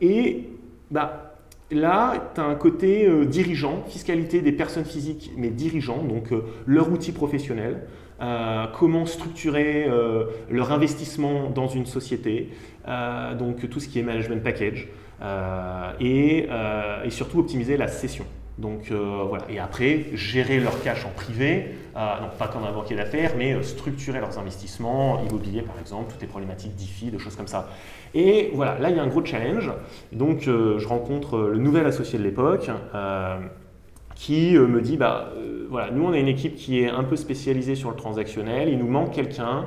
[0.00, 0.48] et
[0.90, 1.29] bah,
[1.70, 6.90] Là, tu un côté euh, dirigeant, fiscalité des personnes physiques, mais dirigeants, donc euh, leur
[6.90, 7.82] outil professionnel,
[8.20, 9.88] euh, comment structurer
[10.50, 12.50] leur investissement dans une société,
[13.38, 14.88] donc tout ce qui est management package,
[16.00, 16.46] et,
[17.08, 18.26] surtout optimiser la session.
[18.60, 19.44] Donc euh, voilà.
[19.48, 23.54] Et après, gérer leur cash en privé, euh, donc pas comme un banquier d'affaires, mais
[23.54, 27.70] euh, structurer leurs investissements, immobiliers par exemple, toutes les problématiques d'IFI, de choses comme ça.
[28.14, 29.72] Et voilà, là il y a un gros challenge.
[30.12, 32.70] Donc je rencontre le nouvel associé de l'époque
[34.16, 35.32] qui me dit bah
[35.70, 38.78] voilà, nous on a une équipe qui est un peu spécialisée sur le transactionnel, il
[38.78, 39.66] nous manque quelqu'un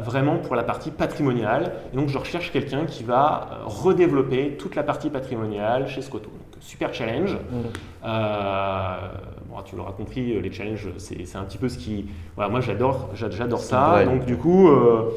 [0.00, 1.74] vraiment pour la partie patrimoniale.
[1.92, 6.30] Et donc je recherche quelqu'un qui va redévelopper toute la partie patrimoniale chez Scotto
[6.60, 7.32] super challenge.
[7.32, 7.56] Mm.
[8.04, 8.96] Euh,
[9.48, 12.06] bon, tu l'auras compris, euh, les challenges, c'est un petit peu ce qui.
[12.36, 14.04] Voilà, moi j'adore, j'adore ça.
[14.04, 15.10] Donc du coup, euh,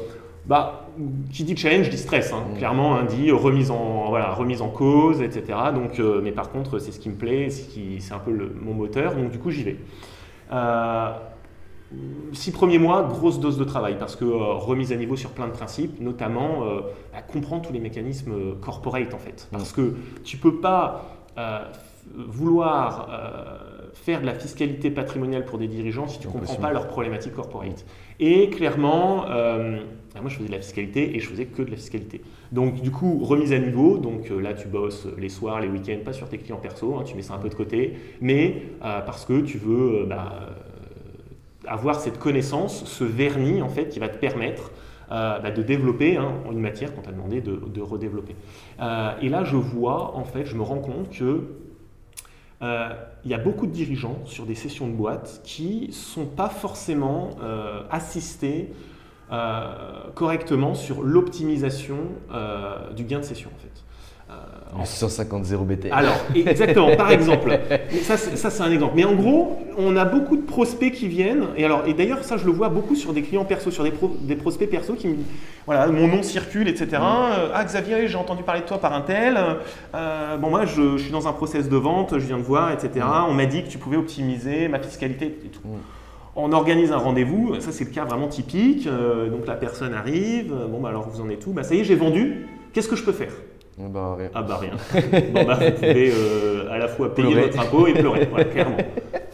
[0.45, 0.87] bah,
[1.31, 2.43] qui dit challenge dit stress, hein.
[2.53, 2.57] mm.
[2.57, 5.57] clairement, hein, dit remise en, voilà, remise en cause, etc.
[5.73, 9.15] Donc, mais par contre, c'est ce qui me plaît, c'est un peu le, mon moteur.
[9.15, 9.77] Donc du coup, j'y vais.
[12.31, 15.51] Six premiers mois, grosse dose de travail parce que remise à niveau sur plein de
[15.51, 16.63] principes, notamment
[17.11, 19.47] bah, comprendre tous les mécanismes corporate en fait.
[19.51, 19.75] Parce mm.
[19.75, 21.59] que tu peux pas euh,
[22.15, 26.71] vouloir euh, faire de la fiscalité patrimoniale pour des dirigeants si tu ne comprends pas
[26.71, 27.85] leurs problématiques corporate.
[28.19, 29.79] Et clairement, euh,
[30.21, 32.21] moi je faisais de la fiscalité et je faisais que de la fiscalité.
[32.51, 36.13] Donc du coup, remise à niveau, donc là tu bosses les soirs, les week-ends, pas
[36.13, 39.39] sur tes clients perso, hein, tu mets ça un peu de côté, mais parce que
[39.39, 40.49] tu veux bah,
[41.65, 44.71] avoir cette connaissance, ce vernis en fait qui va te permettre
[45.11, 48.35] euh, bah, de développer hein, une matière qu'on t'a demandé de, redévelopper.
[48.81, 51.43] Euh, et là, je vois, en fait, je me rends compte que
[52.61, 52.89] euh,
[53.25, 57.31] il y a beaucoup de dirigeants sur des sessions de boîte qui sont pas forcément
[57.89, 58.73] assistés
[60.13, 61.97] correctement sur l'optimisation
[62.95, 63.82] du gain de session, en fait.
[64.77, 65.91] En 150 0 BT.
[65.91, 67.59] Alors, exactement, par exemple.
[68.01, 68.93] Ça, c'est un exemple.
[68.95, 71.47] Mais en gros, on a beaucoup de prospects qui viennent.
[71.57, 73.93] Et, alors, et d'ailleurs, ça, je le vois beaucoup sur des clients perso, sur des,
[74.21, 75.25] des prospects perso qui me disent
[75.65, 76.87] voilà, mon nom circule, etc.
[76.91, 77.03] Mm.
[77.03, 79.39] Euh, ah, Xavier, j'ai entendu parler de toi par un tel.
[79.95, 83.05] Euh, bon, moi, je, suis dans un process de vente, je viens de voir, etc.
[83.05, 83.29] Mm.
[83.29, 85.65] On m'a dit que tu pouvais optimiser ma fiscalité et tout.
[85.65, 85.77] Mm.
[86.35, 88.87] On organise un rendez-vous, ça c'est le cas vraiment typique.
[88.87, 91.81] Euh, donc la personne arrive, bon bah alors vous en êtes tout, bah ça y
[91.81, 93.33] est j'ai vendu, qu'est-ce que je peux faire?
[93.77, 94.29] Bah rien.
[94.33, 94.73] Ah bah rien.
[95.33, 98.77] bon bah vous pouvez euh, à la fois payer votre impôt et pleurer, clairement.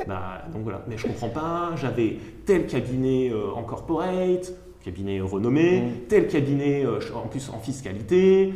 [0.07, 0.81] Bah, donc voilà.
[0.87, 5.89] Mais je comprends pas, j'avais tel cabinet euh, en corporate, cabinet renommé, Mm.
[6.07, 8.53] tel cabinet euh, en plus en fiscalité,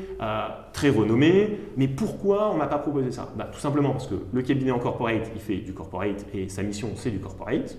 [0.72, 1.60] très renommé.
[1.78, 3.30] Mais pourquoi on m'a pas proposé ça?
[3.36, 6.64] Bah, Tout simplement parce que le cabinet en corporate, il fait du corporate et sa
[6.64, 7.78] mission, c'est du corporate.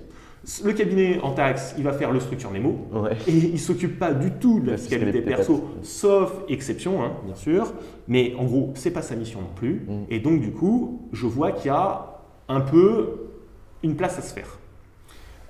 [0.63, 2.87] Le cabinet en taxe, il va faire le structure mémo.
[2.93, 3.13] Ouais.
[3.27, 5.65] Et il s'occupe pas du tout de la La fiscalité perso.
[5.83, 7.73] sauf exception, hein, bien sûr.
[8.09, 9.85] Mais en gros, c'est pas sa mission non plus.
[9.87, 10.05] Mm.
[10.11, 12.07] Et donc, du coup, je vois qu'il y a
[12.49, 13.31] un peu
[13.83, 14.59] une place à se faire.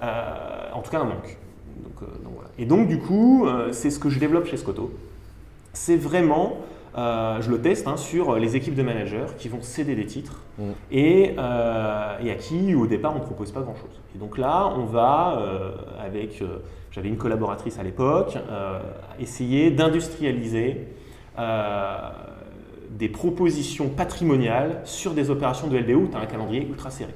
[0.02, 1.36] Euh, en tout cas, un manque.
[1.82, 2.50] Donc, euh, donc voilà.
[2.58, 4.92] Et donc, du coup, euh, c'est ce que je développe chez Scotto.
[5.72, 6.58] C'est vraiment,
[6.96, 10.62] je le teste hein, sur les équipes de managers qui vont céder des titres Mm.
[10.92, 14.00] et, et à qui, au départ, on ne propose pas grand-chose.
[14.14, 15.42] Et donc là, on va,
[16.00, 16.44] avec,
[16.92, 18.38] j'avais une collaboratrice à l'époque,
[19.18, 20.86] essayer d'industrialiser
[21.38, 22.10] euh,
[22.98, 27.14] des propositions patrimoniales sur des opérations de LBO tu as un calendrier ultra serré.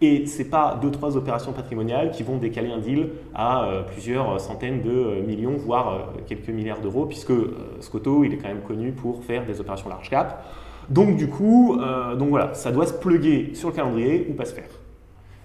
[0.00, 3.82] Et ce n'est pas deux, trois opérations patrimoniales qui vont décaler un deal à euh,
[3.82, 8.36] plusieurs centaines de euh, millions, voire euh, quelques milliards d'euros, puisque euh, Scotto, il est
[8.36, 10.44] quand même connu pour faire des opérations large cap.
[10.88, 14.44] Donc du coup, euh, donc voilà, ça doit se pluguer sur le calendrier ou pas
[14.44, 14.68] se faire.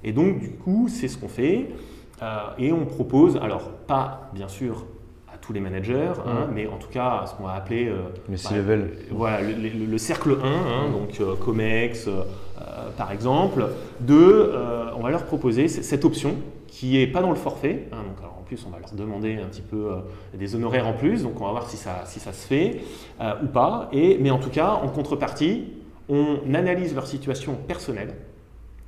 [0.04, 1.70] Et donc du coup, c'est ce qu'on fait.
[2.22, 2.26] Euh,
[2.60, 4.86] et on propose, alors pas bien sûr
[5.42, 7.98] tous les managers, hein, mais en tout cas ce qu'on va appeler euh,
[8.30, 8.40] Le bah,
[9.12, 12.22] voilà, le, le- le cercle 1, hein, donc euh, COMEX euh,
[12.98, 13.66] par exemple,
[14.08, 16.36] on va leur proposer cette option
[16.68, 17.88] qui est pas dans le forfait.
[17.92, 19.88] hein, donc alors, en plus, on va leur demander un petit peu
[20.34, 22.82] des honoraires en plus, donc on va voir si ça, si ça se fait
[23.44, 23.90] ou pas.
[23.92, 25.74] Et, mais en tout cas, en contrepartie,
[26.08, 28.14] on analyse leur situation personnelle.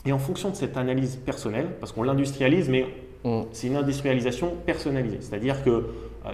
[0.06, 2.86] Et en fonction de cette analyse personnelle, parce qu'on l'industrialise, mais
[3.26, 3.44] Mm.
[3.54, 5.20] c'est une industrialisation personnalisée.
[5.22, 5.86] C'est-à-dire que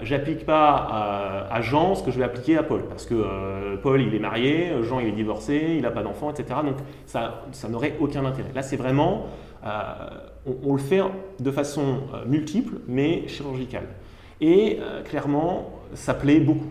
[0.02, 2.82] j'applique pas à, à Jean ce que je vais appliquer à Paul.
[2.88, 6.30] Parce que euh, Paul, il est marié, Jean, il est divorcé, il n'a pas d'enfant,
[6.30, 6.60] etc.
[6.64, 6.76] Donc
[7.06, 8.50] ça, ça n'aurait aucun intérêt.
[8.54, 9.26] Là, c'est vraiment,
[9.64, 9.68] euh,
[10.46, 11.02] on, on le fait
[11.38, 13.86] de façon euh, multiple, mais chirurgicale.
[14.40, 16.68] Et euh, clairement, ça plaît beaucoup.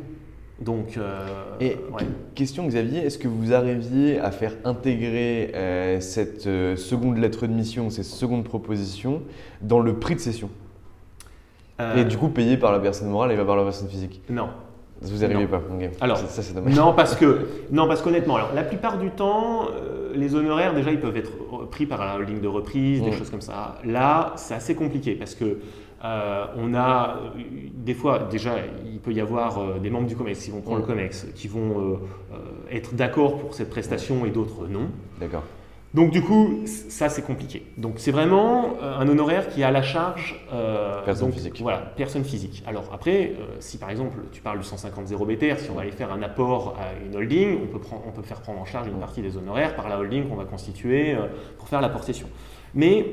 [0.59, 1.25] Donc, euh,
[1.61, 2.05] Et ouais.
[2.35, 7.53] question Xavier, est-ce que vous arriviez à faire intégrer euh, cette euh, seconde lettre de
[7.53, 9.21] mission, ces secondes propositions
[9.61, 10.49] dans le prix de session?
[10.49, 10.68] Euh,
[11.97, 14.49] Et du coup payé par la personne morale et pas par la personne physique non.
[15.01, 15.47] Vous arrivez Non.
[15.47, 15.89] pas ok.
[16.01, 16.75] Alors, ça, ça, c'est dommage.
[16.75, 20.91] Non, parce que, non, parce qu'honnêtement, alors, la plupart du temps, euh, les honoraires, déjà,
[20.91, 21.31] ils peuvent être
[21.71, 23.13] pris par la holding de reprise, des Mm.
[23.13, 23.77] choses comme ça.
[23.85, 25.59] Là, c'est assez compliqué parce que
[26.03, 27.39] euh, on a euh,
[27.75, 28.55] des fois, déjà,
[28.85, 30.81] il peut y avoir euh, des membres du COMEX qui vont prendre Mm.
[30.81, 31.93] le COMEX, qui vont euh,
[32.33, 32.37] euh,
[32.69, 34.89] être d'accord pour cette prestation et d'autres non.
[35.21, 35.43] D'accord.
[35.95, 37.65] Donc du coup, ça c'est compliqué.
[37.77, 41.59] Donc c'est vraiment euh, un honoraire qui est à la charge euh, Personne donc, physique.
[41.61, 42.63] Voilà, personne physique.
[42.67, 45.81] Alors après, euh, si par exemple tu parles du 150 0 BTR, si on va
[45.81, 48.65] aller faire un apport à une holding, on peut, prendre, on peut faire prendre en
[48.65, 51.25] charge une partie des honoraires par la holding qu'on va constituer euh,
[51.57, 52.27] pour faire la portation.
[52.75, 53.07] Mais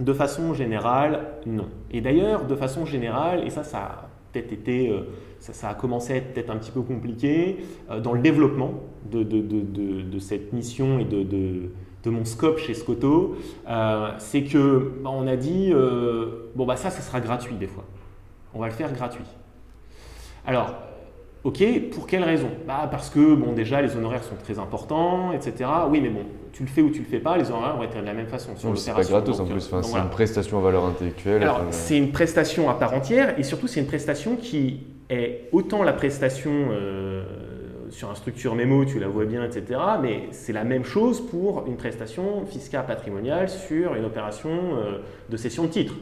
[0.00, 1.68] de façon générale, non.
[1.92, 4.90] Et d'ailleurs, de façon générale, et ça, ça a peut-être été,
[5.40, 7.58] ça, ça a commencé à être peut-être un petit peu compliqué
[7.90, 8.72] euh, dans le développement
[9.10, 11.22] de, de- de- de- de cette mission et de,
[12.04, 13.36] de- mon scope chez Scotto,
[13.68, 17.66] euh, c'est que bah, on a dit euh, bon bah ça, ça sera gratuit des
[17.66, 17.84] fois.
[18.54, 19.24] On va le faire gratuit.
[20.46, 20.74] Alors,
[21.44, 22.48] ok, pour quelle raison?
[22.66, 25.68] Bah, Parce que, bon, déjà, les honoraires sont très importants, etc.
[25.88, 26.22] Oui, mais bon,
[26.52, 28.26] tu le fais ou tu le fais pas, les honoraires vont être de la même
[28.26, 30.04] façon sur C'est pas en plus, euh, Enfin, c'est voilà.
[30.04, 31.42] une prestation à valeur intellectuelle.
[31.42, 34.80] Alors, enfin, c'est une prestation à part entière et surtout, c'est une prestation qui
[35.10, 37.22] est autant la prestation euh,
[37.90, 39.78] sur un structure mémo, tu la vois bien, etc.
[40.00, 45.36] Mais c'est la même chose pour une prestation fiscale patrimoniale sur une opération euh, de
[45.36, 45.94] cession de titre.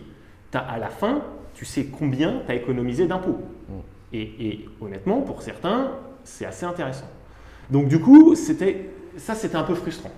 [0.51, 1.23] T'as- à la fin,
[1.55, 3.39] tu sais combien tu as économisé d'impôts.
[4.13, 5.91] Et, et honnêtement, pour certains,
[6.25, 7.09] c'est assez intéressant.
[7.71, 10.11] Donc, du coup, c'était, ça, c'était un peu frustrant.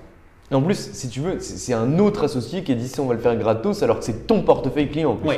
[0.50, 3.06] Et en plus, si tu veux, c'est un autre associé qui a dit ça, on
[3.06, 5.28] va le faire gratos, alors que c'est ton portefeuille client en plus.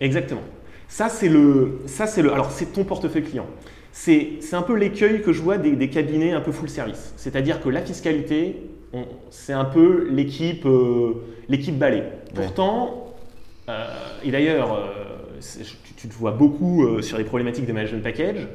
[0.00, 0.40] Exactement.
[0.88, 3.46] Ça, c'est le, ça, c'est le, alors c'est ton portefeuille client.
[4.00, 7.12] C'est, un peu l'écueil que je vois des, des cabinets un peu full service.
[7.16, 8.56] C'est-à-dire que la fiscalité,
[9.30, 11.14] c'est un peu l'équipe, euh,
[11.48, 12.04] l'équipe balai.
[12.32, 13.16] Pourtant,
[13.68, 13.88] euh,
[14.22, 18.46] et d'ailleurs, euh, tu, tu te vois beaucoup euh, sur les problématiques de management package.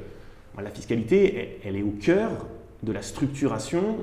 [0.62, 2.32] La fiscalité, elle, elle est au cœur
[2.82, 3.98] de la structuration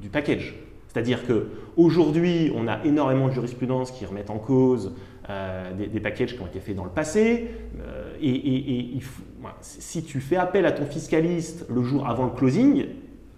[0.00, 0.54] du package.
[0.88, 4.92] C'est-à-dire que aujourd'hui, on a énormément de jurisprudence qui remettent en cause
[5.30, 7.50] euh, des, des packages qui ont été faits dans le passé.
[7.80, 8.98] euh, et
[9.60, 12.86] si tu fais appel à ton fiscaliste le jour avant le closing,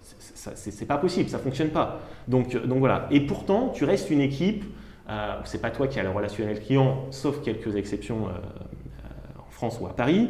[0.01, 1.99] c'est- pas possible, ça fonctionne pas.
[2.27, 3.07] Donc, euh, donc voilà.
[3.11, 4.63] Et pourtant, tu restes une équipe.
[5.09, 9.85] Euh, c'est pas toi qui as le relationnel client, sauf quelques exceptions en France ou
[9.87, 10.29] à Paris.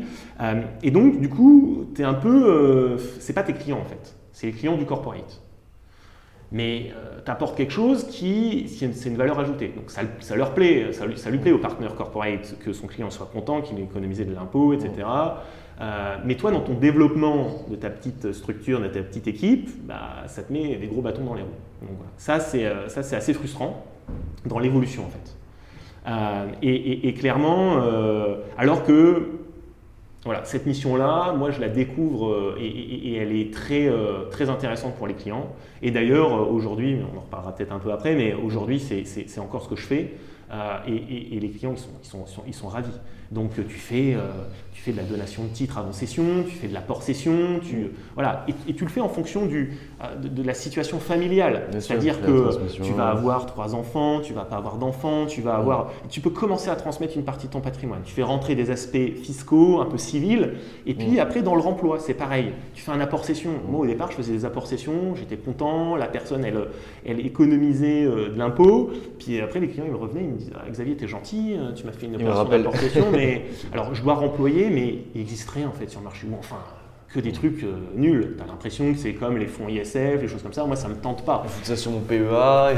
[0.81, 2.97] Et donc, du coup, es un peu.
[3.19, 5.41] c'est pas tes clients en fait, c'est les clients du corporate.
[6.51, 6.91] Mais
[7.23, 9.73] tu apportes quelque chose qui, c'est une valeur ajoutée.
[9.75, 13.09] Donc ça, ça leur plaît, ça, ça, lui plaît au partenaire corporate que son client
[13.09, 15.05] soit content, qu'il ait économisé de l'impôt, etc.
[15.81, 20.23] Euh, mais toi, dans ton développement de ta petite structure, de ta petite équipe, bah,
[20.27, 21.49] ça te met des gros bâtons dans les roues.
[21.81, 22.11] Donc, voilà.
[22.17, 23.83] Ça, c'est euh, assez frustrant
[24.45, 25.37] dans l'évolution, en fait.
[26.07, 27.81] Euh, et, clairement,
[28.57, 29.40] alors que
[30.23, 33.89] voilà, cette mission-là, moi, je la découvre et, elle est très,
[34.29, 35.47] très intéressante pour les clients.
[35.81, 39.69] Et d'ailleurs, aujourd'hui, on en reparlera peut-être un peu après, mais aujourd'hui, c'est encore ce
[39.69, 40.13] que je fais.
[40.87, 42.93] et, les clients, ils sont, ils sont, ils sont ravis.
[43.31, 44.27] Donc tu fais, euh,
[44.81, 47.91] tu fais de la donation de titres avant session, tu fais de l'apport session, tu,
[48.15, 51.67] voilà, et, tu le fais en fonction du, euh, de, la situation familiale.
[51.79, 55.91] C'est-à-dire que tu vas avoir trois enfants, tu vas pas avoir d'enfants, tu vas avoir,
[56.09, 58.01] tu peux commencer à transmettre une partie de ton patrimoine.
[58.05, 60.53] Tu fais rentrer des aspects fiscaux, un peu civils,
[60.87, 62.51] et puis après dans le remploi, c'est pareil.
[62.73, 63.51] Tu fais un apport session.
[63.69, 66.59] Moi au départ, je faisais des apports session, j'étais content, la personne elle,
[67.05, 70.53] elle économisait euh, de l'impôt, puis après les clients ils me revenaient, ils me disaient
[70.55, 73.05] ah, Xavier, t'es gentil, tu m'as fait une opération d'apport session,
[73.73, 76.27] alors je dois remployer, mais il n'existe rien en fait sur le marché.
[76.39, 76.57] enfin,
[77.13, 78.35] que des trucs euh, nuls.
[78.37, 80.65] Tu as l'impression que c'est comme les fonds ISF, les choses comme ça.
[80.65, 81.43] Moi, ça me tente pas.
[81.63, 82.75] Ça sur mon PEA.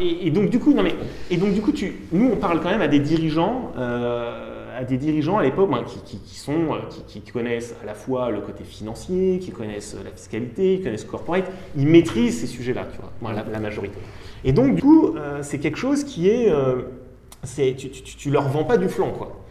[0.00, 0.26] Et...
[0.26, 0.94] et, donc du coup, non mais,
[1.30, 3.72] et donc du coup, tu, nous, on parle quand même à des dirigeants.
[3.76, 7.92] Euh, à des dirigeants à l'époque ben, qui, qui, sont, euh, qui, connaissent à la
[7.92, 11.44] fois le côté financier, qui connaissent la fiscalité, qui connaissent corporate,
[11.76, 13.98] ils maîtrisent ces sujets-là, tu vois, la, majorité.
[14.44, 16.50] Et donc, du coup, c'est quelque chose qui est,
[17.42, 19.41] c'est tu, tu, tu, leur vends pas du flanc, quoi.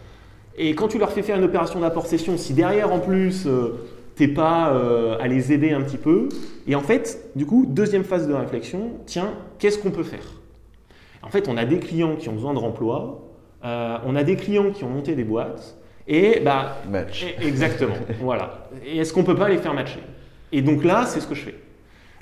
[0.58, 3.80] Et quand tu leur fais faire une opération d'apport-session, si derrière en plus euh,
[4.16, 6.30] t'es pas euh, à les aider un petit peu,
[6.68, 10.34] et en fait, du coup, deuxième phase de réflexion, tiens, qu'est-ce qu'on peut faire?
[11.24, 13.22] En fait, on a des clients qui ont besoin de remploi,
[13.64, 15.78] euh, on a des clients qui ont monté des boîtes,
[16.08, 17.26] et bah, Match.
[17.42, 18.68] exactement, voilà.
[18.86, 20.02] Et est-ce qu'on peut pas les faire matcher?
[20.52, 21.56] Et donc là, c'est ce que je fais.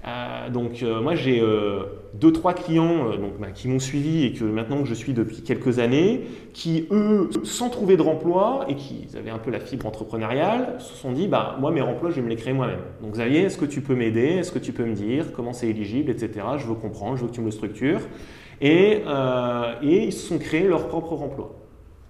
[0.09, 1.83] Euh, donc euh, moi j'ai euh,
[2.13, 5.41] deux trois clients donc, bah, qui m'ont suivi et que maintenant que je suis depuis
[5.41, 6.21] quelques années,
[6.53, 10.95] qui eux, sans trouver de remploi et qui avaient un peu la fibre entrepreneuriale, se
[10.95, 12.81] sont dit bah moi mes remplois je vais me les créer moi-même.
[13.01, 14.37] Donc Xavier, est-ce que tu peux m'aider?
[14.39, 16.45] Est-ce que tu peux me dire comment c'est éligible, etc.
[16.57, 18.01] Je veux comprendre, je veux que tu me le structures.
[18.61, 19.03] Et,
[19.83, 21.55] et ils se sont créés leur propre remploi.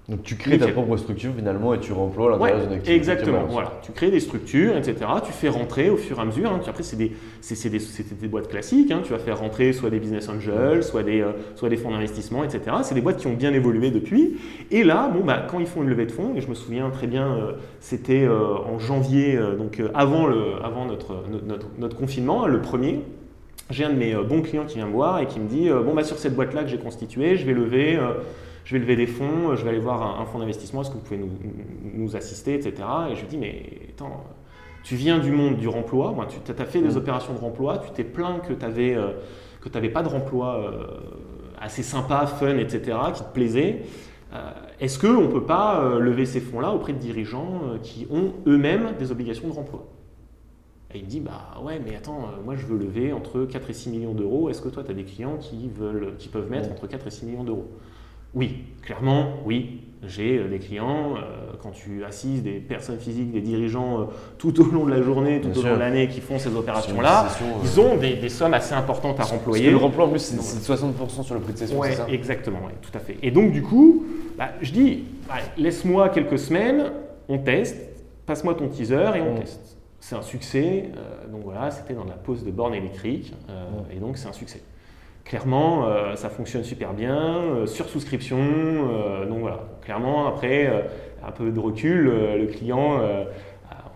[0.10, 2.96] Donc tu crées ta propre structure finalement et tu remploies l'intérieur d'une activité.
[2.96, 3.74] Exactement, voilà.
[3.84, 4.96] Tu crées des structures, etc.
[5.24, 6.52] Tu fais rentrer au fur et à mesure.
[6.52, 6.60] Hein.
[6.68, 7.80] Après, c'est des, des,
[8.20, 8.90] des, boîtes classiques.
[8.90, 9.02] Hein.
[9.04, 12.44] Tu vas faire rentrer soit des business angels, soit des, euh, soit des fonds d'investissement,
[12.44, 12.78] etc.
[12.82, 14.38] C'est des boîtes qui ont bien évolué depuis.
[14.72, 16.90] Et là, bon, bah, quand ils font une levée de fonds, et je me souviens
[16.90, 22.48] très bien, euh, c'était euh, en janvier, donc avant, le, avant notre, notre, notre confinement,
[22.48, 23.02] le premier,
[23.70, 25.94] j'ai un de mes bons clients qui vient me voir et qui me dit Bon,
[25.94, 28.00] bah, sur cette boîte-là que j'ai constituée, je vais lever
[28.66, 31.02] je vais lever des fonds, je vais aller voir un, fonds d'investissement, est-ce que vous
[31.02, 31.20] pouvez
[31.94, 32.88] nous, assister, etc.
[33.12, 34.24] Et je lui dis, mais attends,
[34.84, 36.98] tu viens du monde du remploi, tu as fait des mm.
[36.98, 40.84] opérations de remploi, tu t'es plaint que tu n'avais euh, pas de remploi euh,
[41.60, 43.82] assez sympa, fun, etc., qui te plaisait.
[44.34, 48.94] Euh, est-ce qu'on ne peut pas lever ces fonds-là auprès de dirigeants qui ont eux-mêmes
[48.98, 49.88] des obligations de remploi?
[50.94, 53.74] Et il me dit, bah ouais, mais attends, moi je veux lever entre 4 et
[53.74, 54.50] 6 millions d'euros.
[54.50, 56.74] Est-ce que toi, tu as des clients qui, veulent, qui peuvent mettre mm.
[56.74, 57.70] entre 4 et 6 millions d'euros?
[58.34, 59.82] Oui, clairement, oui.
[60.08, 64.04] J'ai euh, des clients, euh, quand tu assises des personnes physiques, des dirigeants euh,
[64.38, 67.28] tout au long de la journée, tout au long de l'année qui font ces opérations-là,
[67.64, 69.66] ils ont des, sommes assez importantes à remployer.
[69.66, 72.08] Parce le remploi, en plus, c'est 60% sur le prix de c'est ça?
[72.10, 73.18] Exactement, tout à fait.
[73.22, 74.06] Et donc, du coup,
[74.38, 75.04] bah, je dis,
[75.58, 76.92] laisse-moi quelques semaines,
[77.28, 77.78] on teste,
[78.26, 79.40] passe-moi ton teaser et on mm.
[79.40, 79.78] teste.
[80.00, 80.92] C'est un succès.
[81.30, 83.34] donc voilà, c'était dans la pose de borne électrique.
[83.50, 83.98] Mm.
[83.98, 84.62] Et donc, c'est un succès
[85.26, 88.38] clairement, euh, ça fonctionne super bien, euh, sur souscription.
[88.40, 90.68] Euh, donc voilà, clairement, après,
[91.26, 93.00] un peu de recul, le client,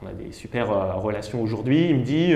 [0.02, 0.68] on a des super
[1.02, 2.34] relations aujourd'hui, il me dit,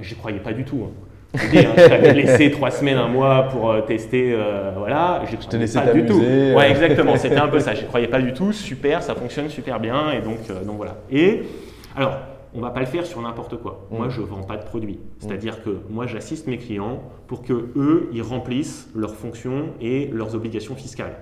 [0.00, 0.86] j'y croyais pas du tout.
[0.86, 0.92] Hein.
[1.34, 4.34] Je hein, laissé trois semaines, un mois pour tester,
[4.76, 5.22] voilà.
[5.30, 6.20] Je te laissais pas du tout.
[6.20, 7.16] Ouais, exactement.
[7.16, 7.74] C'était un peu ça.
[7.74, 8.52] Je croyais pas du tout.
[8.52, 10.96] Super, ça fonctionne super bien, et donc, donc voilà.
[11.10, 11.42] Et
[11.96, 12.18] alors,
[12.54, 13.86] on va pas le faire sur n'importe quoi.
[13.90, 14.10] Moi, mm.
[14.10, 14.98] je vends pas de produits.
[15.18, 20.34] C'est-à-dire que moi, j'assiste mes clients pour que eux, ils remplissent leurs fonctions et leurs
[20.34, 21.16] obligations fiscales.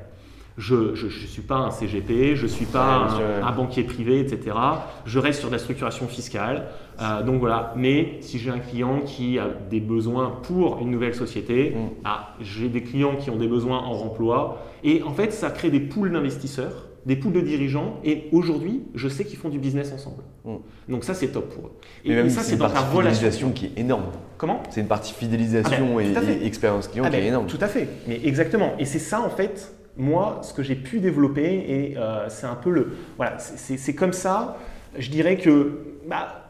[0.58, 3.08] Je ne suis pas un CGP, je ne suis pas
[3.42, 4.56] un, banquier privé, etc.
[5.04, 6.68] Je reste sur de la structuration fiscale.
[6.98, 7.74] Euh, donc voilà.
[7.76, 11.88] Mais si j'ai un client qui a des besoins pour une nouvelle société, mm.
[12.04, 14.62] ah, j'ai des clients qui ont des besoins en remploi.
[14.82, 19.08] Et en fait, ça crée des poules d'investisseurs des poules de dirigeants, et aujourd'hui, je
[19.08, 20.24] sais qu'ils font du business ensemble.
[20.44, 20.56] Mm.
[20.88, 21.72] Donc ça, c'est top pour eux.
[22.04, 24.06] Et, ça, c'est dans ta relation qui est énorme.
[24.36, 24.62] Comment?
[24.70, 27.46] C'est une partie fidélisation ah ben, et, expérience client ah qui est ben, énorme.
[27.46, 27.88] Tout à fait.
[28.08, 28.72] Mais exactement.
[28.80, 32.56] Et c'est ça, en fait, moi, ce que j'ai pu développer, et euh, c'est un
[32.56, 32.96] peu le...
[33.16, 34.58] Voilà, c'est comme ça,
[34.98, 35.78] je dirais que...
[36.08, 36.42] Bah,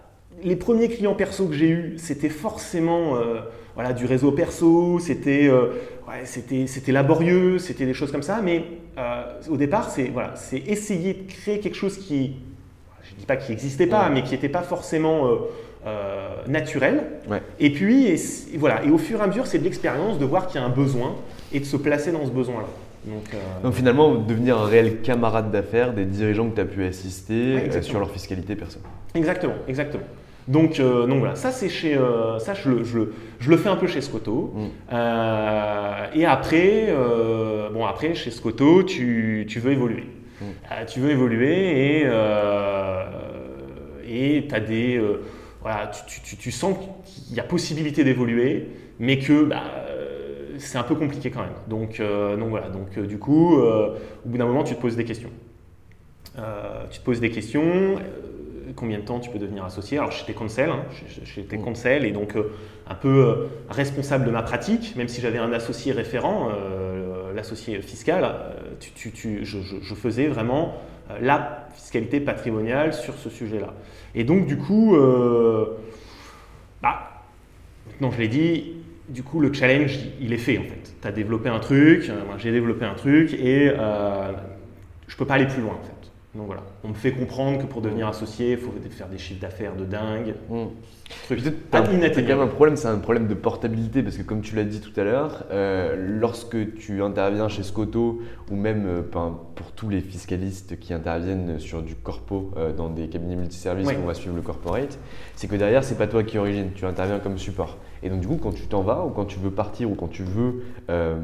[0.42, 3.14] les premiers clients perso que j'ai eus, c'était forcément
[3.74, 5.50] voilà, du réseau perso, c'était
[6.24, 8.64] c'était laborieux, c'était des choses comme ça, mais
[9.48, 10.34] au départ, c'est voilà,
[10.66, 12.36] essayer de créer quelque chose qui,
[13.02, 15.30] je ne dis pas qui n'existait pas, mais qui n'était pas forcément
[16.48, 17.04] naturel.
[17.60, 18.14] Et puis,
[18.56, 20.66] voilà, et au fur et à mesure, c'est de l'expérience de voir qu'il y a
[20.66, 21.14] un besoin
[21.52, 22.68] et de se placer dans ce besoin-là.
[23.08, 27.56] Euh, Donc, finalement, devenir un réel camarade d'affaires des dirigeants que tu as pu assister
[27.56, 28.80] euh, sur leur fiscalité perso.
[29.14, 30.02] Exactement, exactement.
[30.48, 31.98] Donc, euh, donc voilà, ça c'est chez,
[32.38, 33.00] ça je le, je,
[33.40, 34.54] je le, fais un peu chez Scotto.
[34.54, 34.94] Mm.
[36.14, 36.94] et après,
[37.72, 40.04] bon après chez Scotto, tu, tu veux évoluer.
[40.40, 40.44] Mm.
[40.86, 42.06] tu veux évoluer et
[44.08, 45.00] et as des
[45.60, 48.68] voilà, tu, tu, tu sens qu'il y a possibilité d'évoluer,
[49.00, 49.64] mais que bah,
[50.58, 51.54] c'est un peu compliqué quand même.
[51.68, 54.80] Donc, euh, donc voilà, donc euh, du coup, euh, au bout d'un moment, tu te
[54.80, 55.30] poses des questions.
[56.90, 57.96] tu te poses des questions.
[58.74, 60.84] Combien de temps tu peux devenir associé Alors j'étais conseil, hein,
[61.24, 62.34] j'étais conseil et donc
[62.88, 66.50] un peu responsable de ma pratique, même si j'avais un associé référent,
[67.34, 68.34] l'associé fiscal,
[68.80, 70.74] tu, tu, je, je, faisais vraiment
[71.20, 73.74] la fiscalité patrimoniale sur ce sujet-là.
[74.14, 74.96] Et donc du coup,
[76.82, 77.24] bah,
[77.88, 78.76] maintenant je l'ai dit,
[79.08, 80.94] du coup, le challenge, il est fait en fait.
[81.00, 84.32] Tu as développé un truc, euh, j'ai développé un truc et euh,
[85.06, 85.95] je ne peux pas aller plus loin en fait.
[86.36, 89.40] Donc voilà, on me fait comprendre que pour devenir associé, il faut faire des chiffres
[89.40, 90.34] d'affaires de dingue.
[90.50, 90.64] Mmh.
[91.26, 91.40] Truc
[91.72, 94.64] as quand même un problème, c'est un problème de portabilité parce que comme tu l'as
[94.64, 98.20] dit tout à l'heure, euh, lorsque tu interviens chez Scoto
[98.50, 99.04] ou même
[99.54, 104.06] pour tous les fiscalistes qui interviennent sur du corpo dans des cabinets multiservices où on
[104.06, 104.98] va suivre le corporate,
[105.36, 107.78] c'est que derrière c'est pas toi qui origine, tu interviens comme support.
[108.02, 110.08] Et donc du coup, quand tu t'en vas ou quand tu veux partir ou quand
[110.08, 111.16] tu veux euh,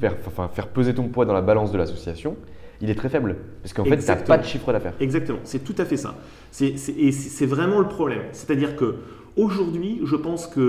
[0.00, 2.36] faire peser ton poids dans la balance de l'association,
[2.80, 3.36] il est très faible.
[3.62, 4.94] Parce qu'en fait, tu n'as pas de chiffre d'affaires.
[5.00, 6.16] Exactement, c'est tout à fait ça.
[6.60, 6.76] et
[7.12, 8.22] c'est vraiment le problème.
[8.32, 8.96] C'est-à-dire que
[9.36, 10.60] aujourd'hui, je pense que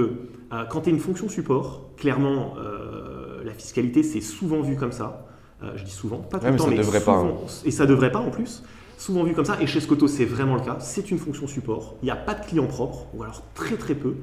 [0.54, 4.92] euh, quand tu es une fonction support, clairement, euh, la fiscalité, c'est souvent vu comme
[4.92, 5.28] ça.
[5.76, 7.34] je dis souvent, pas tout le temps, mais, devrait pas, hein.
[7.66, 8.64] et ça devrait pas en plus
[8.98, 11.96] souvent vu comme ça, et chez Scoto c'est vraiment le cas, c'est une fonction support,
[12.02, 14.16] il n'y a pas de client propre, ou alors très très peu.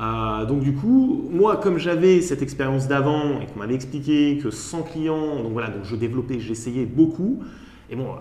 [0.00, 4.50] Euh, donc du coup, moi comme j'avais cette expérience d'avant et qu'on m'avait expliqué que
[4.50, 7.42] sans clients, donc voilà, donc je développais, j'essayais beaucoup,
[7.90, 8.18] et bon, euh,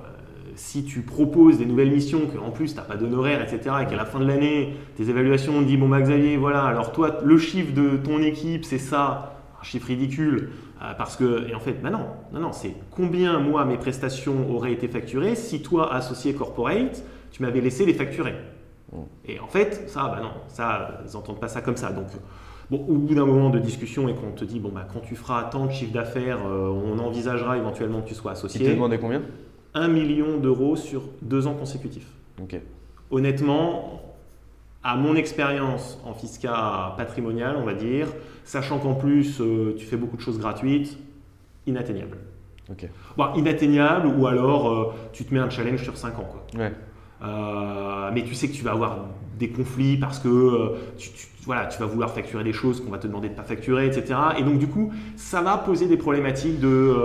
[0.55, 3.95] si tu proposes des nouvelles missions, qu'en plus tu n'as pas d'honoraires, etc., et qu'à
[3.95, 7.73] la fin de l'année, tes évaluations disent, bon bah Xavier, voilà, alors toi, le chiffre
[7.73, 10.49] de ton équipe c'est ça, un chiffre ridicule,
[10.81, 14.51] euh, parce que, et en fait, bah non, non, non, c'est combien moi mes prestations
[14.51, 18.33] auraient été facturées si toi, associé corporate, tu m'avais laissé les facturer.
[19.25, 21.91] Et en fait, ça, bah non, ça, ils n'entendent pas ça comme ça.
[21.91, 22.07] Donc,
[22.71, 25.15] bon, au bout d'un moment de discussion et qu'on te dit, bon, bah, quand tu
[25.15, 28.59] feras tant de chiffre d'affaires, euh, on envisagera éventuellement que tu sois associé.
[28.59, 29.21] Tu t'es demandé combien?
[29.73, 32.09] Un million d'euros sur deux ans consécutifs.
[32.41, 32.59] Ok.
[33.11, 34.01] Honnêtement,
[34.83, 38.07] à mon expérience en fiscal patrimonial, on va dire,
[38.43, 40.97] sachant qu'en plus euh, tu fais beaucoup de choses gratuites,
[41.65, 42.17] inatteignable.
[42.69, 42.89] Ok.
[43.17, 46.29] Bon, inatteignable ou alors euh, tu te mets un challenge sur 5 ans.
[46.29, 46.61] Quoi.
[46.61, 46.71] Ouais.
[47.23, 48.97] Euh, mais tu sais que tu vas avoir
[49.39, 51.09] des conflits parce que tu,
[51.45, 53.87] voilà, tu vas vouloir facturer des choses qu'on va te demander de ne pas facturer,
[53.87, 54.19] etc.
[54.37, 56.95] Et donc du coup, ça va poser des problématiques de,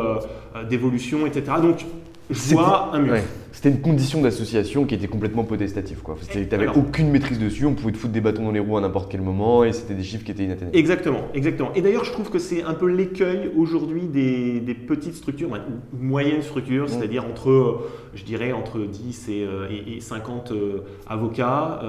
[0.69, 1.53] d'évolution, etc.
[1.61, 1.85] Donc
[2.31, 3.15] je vois un mur.
[3.53, 6.03] C'était une condition d'association qui était complètement potestative.
[6.31, 8.81] Tu n'avais aucune maîtrise dessus, on pouvait te foutre des bâtons dans les roues à
[8.81, 10.77] n'importe quel moment et c'était des chiffres qui étaient inatteignables.
[10.77, 11.71] Exactement, exactement.
[11.75, 15.51] Et d'ailleurs, je trouve que c'est un peu l'écueil aujourd'hui des, petites structures,
[15.93, 16.89] moyennes structures, mm.
[16.89, 21.81] c'est-à-dire entre, euh, je dirais, entre 10 et, 50 euh, euh, avocats.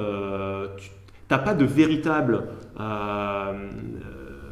[0.78, 0.92] tu
[1.32, 2.44] n'as pas de véritable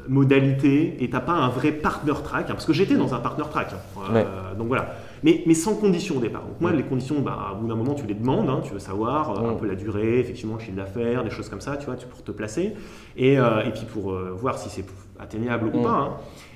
[0.07, 3.19] modalité et tu n'as pas un vrai partner track, hein, parce que j'étais dans un
[3.19, 3.73] partner track.
[3.97, 4.23] Hein.
[4.57, 6.43] Donc voilà mais, mais sans condition au départ.
[6.43, 8.79] Donc moi, les conditions, bah, au bout d'un moment, tu les demandes, hein, tu veux
[8.79, 11.85] savoir euh, un peu la durée, effectivement, le chiffre d'affaires, des choses comme ça, tu
[11.85, 12.73] vois, pour te placer,
[13.15, 14.85] et, euh, et puis pour euh, voir si c'est
[15.19, 15.89] atteignable ou pas.
[15.89, 16.13] Hein.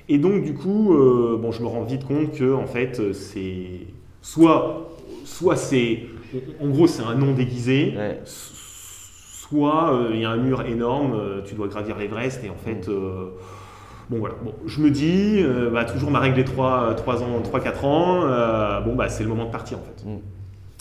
[0.08, 0.94] Et donc, du coup,
[1.40, 3.86] bon, je me rends vite compte que, en fait, c'est
[4.22, 4.88] soit,
[5.24, 6.02] soit c'est,
[6.60, 7.94] en gros, c'est un nom déguisé,
[8.24, 12.88] soit il y a un mur énorme, tu dois gravir l'Everest, et en fait...
[14.08, 17.42] Bon voilà, bon, je me dis, euh, bah, toujours ma règle des 3, 3 ans,
[17.42, 20.08] 3-4 ans, euh, bon bah c'est le moment de partir en fait.
[20.08, 20.18] Mm.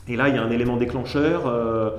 [0.09, 1.89] Et là il y a un élément déclencheur, euh,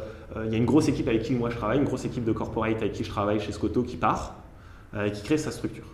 [0.45, 2.31] il y a une grosse équipe avec qui moi je travaille, une grosse équipe de
[2.31, 4.37] corporate avec qui je travaille chez Scotto qui part,
[5.05, 5.87] et qui crée sa structure.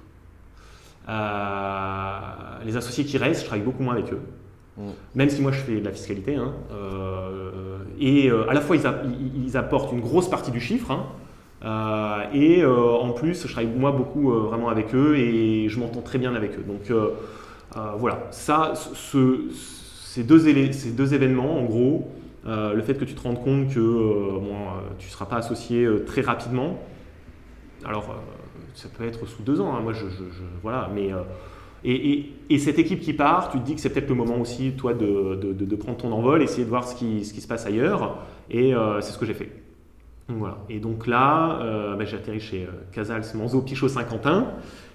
[1.08, 4.20] les associés qui restent, je travaille beaucoup moins avec eux.
[4.76, 4.82] Mm.
[5.14, 6.52] Même si moi je fais de la fiscalité, hein,
[7.98, 11.31] et à la fois ils, ils, apportent une grosse partie du chiffre, hein, euh,
[12.32, 16.02] et euh, en plus, je travaille moi beaucoup euh, vraiment avec eux et je m'entends
[16.02, 16.64] très bien avec eux.
[16.66, 16.92] Donc
[17.98, 22.08] voilà, ça, ces, deux ces deux événements, en gros,
[22.44, 24.38] le fait que tu te rendes compte que
[24.98, 26.78] tu ne seras pas associé très rapidement.
[27.84, 28.16] Alors,
[28.74, 29.80] ça peut être sous deux ans, hein.
[29.82, 29.92] moi
[30.62, 31.10] voilà, mais
[31.84, 34.94] et, cette équipe qui part, tu te dis que c'est peut-être le moment aussi, toi,
[34.94, 38.18] de, prendre ton envol, essayer de voir ce qui, se passe ailleurs.
[38.50, 39.50] Et euh, c'est ce que j'ai fait.
[40.38, 40.58] Voilà.
[40.68, 44.52] Et donc là, euh, bah, j'ai atterri chez euh, Casals Manzo Pichot Saint-Quentin.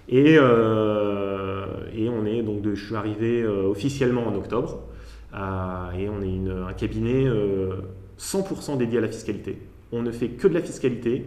[0.09, 4.83] Et, et on est donc je suis arrivé officiellement en octobre.
[5.33, 7.25] et on est un cabinet
[8.17, 9.59] 100% dédié à la fiscalité.
[9.91, 11.25] On ne fait que de la fiscalité,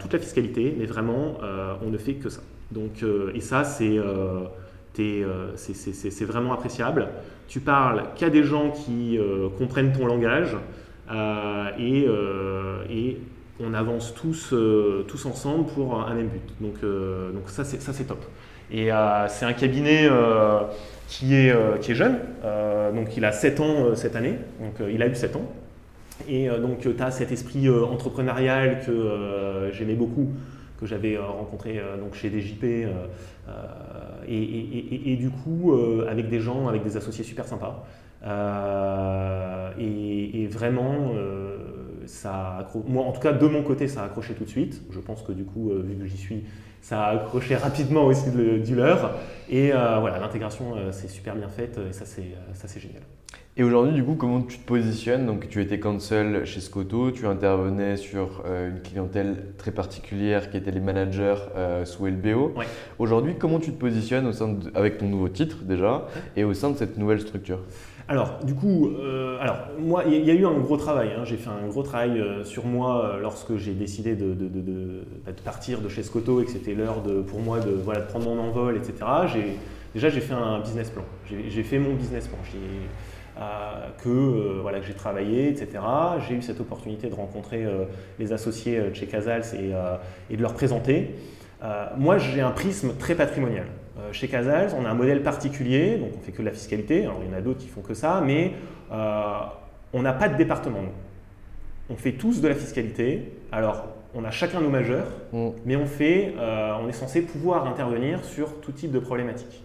[0.00, 1.36] toute la fiscalité, mais vraiment,
[1.84, 2.40] on ne fait que ça.
[2.70, 3.04] Donc,
[3.34, 3.98] et ça, c'est
[5.00, 7.08] euh, vraiment appréciable.
[7.48, 10.58] Tu parles qu'à des gens qui euh, comprennent ton langage euh,
[11.78, 12.06] et,
[12.90, 13.20] et,
[13.60, 14.52] on avance tous,
[15.06, 16.54] tous ensemble pour un même but.
[16.60, 18.24] Donc, ça, c'est top.
[18.70, 18.90] Et
[19.28, 20.08] c'est un cabinet
[21.08, 22.18] qui, est, qui est jeune,
[22.94, 25.48] donc il a 7 ans cette année, donc il a eu 7 ans.
[26.28, 30.30] Et donc tu as cet esprit entrepreneurial que j'aimais beaucoup,
[30.80, 32.88] que j'avais rencontré donc chez DJP
[34.28, 37.86] et, du coup, euh, avec des gens, avec des associés super sympas.
[38.24, 41.56] Euh, et, vraiment, euh,
[42.06, 44.82] ça moi en tout cas de mon côté, ça a accroché tout de suite.
[44.90, 46.44] Je pense que du coup, vu que j'y suis,
[46.80, 49.18] ça a accroché rapidement aussi du leur.
[49.48, 53.02] Et voilà, l'intégration c'est super bien faite et ça c'est génial.
[53.56, 55.26] Et aujourd'hui, du coup, comment tu te positionnes?
[55.26, 60.56] Donc, tu étais cancel chez Scotto, tu intervenais sur euh, une clientèle très particulière qui
[60.56, 62.52] était les managers euh, sous LBO.
[62.98, 66.70] Aujourd'hui, comment tu te positionnes au sein avec ton nouveau titre déjà et au sein
[66.70, 67.60] de cette nouvelle structure?
[68.06, 71.10] Alors, du coup, euh, alors moi, il y, a eu un gros travail.
[71.16, 71.24] Hein.
[71.24, 74.34] J'ai fait un gros travail sur moi lorsque j'ai décidé bah,
[75.32, 78.26] de, partir de chez Scotto et que c'était l'heure pour moi de, voilà, de prendre
[78.26, 78.94] mon envol, etc.
[79.94, 81.04] Déjà, j'ai fait un business plan.
[81.26, 82.38] J'ai fait mon business plan.
[83.36, 85.82] Euh, que, euh, voilà, que j'ai travaillé, etc.
[86.28, 87.84] J'ai eu cette opportunité de rencontrer euh,
[88.20, 89.44] les associés de chez Casals
[90.30, 91.16] et de leur présenter.
[91.96, 93.66] moi, j'ai un prisme très patrimonial.
[94.12, 97.04] Chez Casals, on a un modèle particulier, donc on fait que de la fiscalité.
[97.04, 98.52] Alors, il y en a d'autres qui font que ça, mais
[98.90, 100.80] on n'a pas de département.
[101.88, 103.32] On fait tous de la fiscalité.
[103.52, 105.48] Alors, on a chacun nos majeurs, mm.
[105.64, 106.34] mais on, fait,
[106.82, 109.64] on est censé pouvoir intervenir sur tout type de problématiques.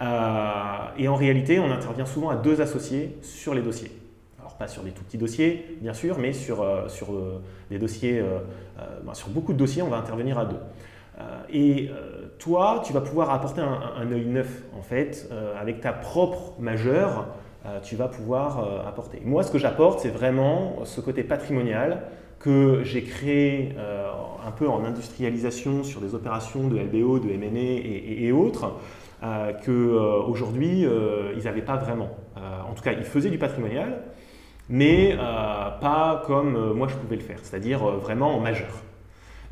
[0.00, 3.90] Euh, et en réalité, on intervient souvent à deux associés sur les dossiers.
[4.38, 7.78] Alors pas sur des tout petits dossiers, bien sûr, mais sur, euh, sur euh, des
[7.78, 8.22] dossiers,
[9.04, 10.60] ben, sur beaucoup de dossiers, on va intervenir à deux.
[11.50, 11.90] et
[12.38, 15.28] toi, tu vas pouvoir apporter un, œil neuf, en fait,
[15.58, 17.26] avec ta propre majeure,
[17.82, 19.20] tu vas pouvoir apporter.
[19.24, 22.02] Moi, ce que j'apporte, c'est vraiment ce côté patrimonial
[22.38, 23.74] que j'ai créé
[24.46, 28.74] un peu en industrialisation sur des opérations de LBO, de M&A et, et, autres,
[29.22, 32.10] euh, qu'aujourd'hui, euh, euh, ils n'avaient pas vraiment.
[32.36, 34.02] en tout cas, ils faisaient du patrimonial,
[34.68, 35.16] mais
[35.80, 38.85] pas comme moi je pouvais le faire, c'est-à-dire vraiment en majeur.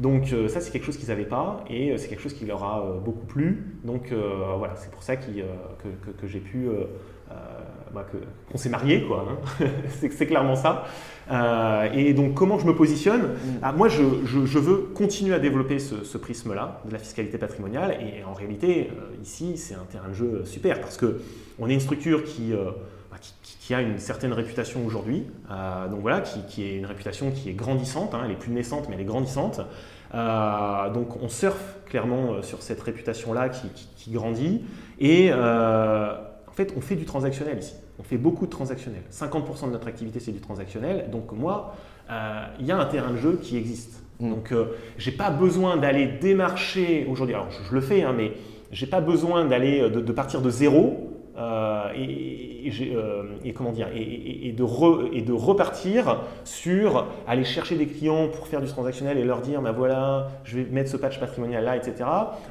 [0.01, 3.01] Donc ça, c'est quelque chose qu'ils n'avaient pas et c'est quelque chose qui leur a
[3.05, 3.76] beaucoup plu.
[3.84, 4.12] Donc
[4.59, 5.24] voilà, c'est pour ça que,
[6.20, 6.68] que j'ai pu
[7.95, 8.05] bah,
[8.51, 9.24] qu'on s'est marié, quoi.
[9.30, 9.66] Hein.
[10.01, 10.84] c'est clairement ça.
[11.30, 13.22] Euh, et donc, comment je me positionne?
[13.22, 13.59] Mm.
[13.62, 17.99] ah, Moi, je, je, veux continuer à développer ce, prisme-là de la fiscalité patrimoniale.
[18.01, 21.20] Et en réalité, euh, ici, c'est un terrain de jeu super parce que
[21.59, 22.70] on est une structure qui, euh,
[23.65, 25.25] qui, a une certaine réputation aujourd'hui.
[25.91, 28.15] donc voilà, qui, qui, est une réputation qui est grandissante.
[28.15, 28.23] Hein.
[28.25, 29.61] elle est plus naissante, mais elle est grandissante.
[30.12, 34.65] donc, on surfe clairement sur cette réputation-là qui, grandit.
[34.99, 37.75] Et en fait, on fait du transactionnel ici.
[37.99, 39.03] On fait beaucoup de transactionnel.
[39.12, 41.11] 50% de notre activité, c'est du transactionnel.
[41.11, 41.77] Donc moi,
[42.11, 44.03] euh, il y a un terrain de jeu qui existe.
[44.21, 44.31] Mm.
[44.31, 44.67] Donc euh,
[44.99, 47.35] je n'ai pas besoin d'aller démarcher aujourd'hui.
[47.35, 48.33] Alors je, le fais, hein, mais
[48.73, 51.14] je n'ai pas besoin d'aller euh, de, partir de zéro
[51.97, 58.61] et, comment dire et, de et de repartir sur aller chercher des clients pour faire
[58.61, 62.05] du transactionnel et leur dire bah voilà je vais mettre ce patch patrimonial là etc.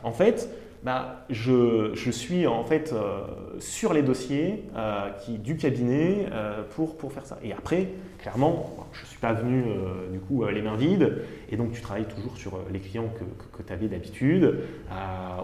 [0.03, 0.49] En fait
[0.83, 3.21] bah, je, je, suis en fait euh,
[3.59, 7.39] sur les dossiers euh, qui, du cabinet euh, pour, pour faire ça.
[7.41, 7.87] Et après,
[8.19, 9.63] clairement, je ne suis pas venu
[10.11, 11.19] du coup les mains vides,
[11.49, 13.23] et donc tu travailles toujours sur les clients que,
[13.57, 14.59] que, tu avais d'habitude.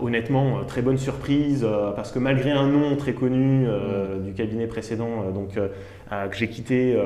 [0.01, 3.65] honnêtement, très bonne surprise, parce que malgré un nom très connu
[4.23, 6.97] du cabinet précédent donc, que j'ai quitté,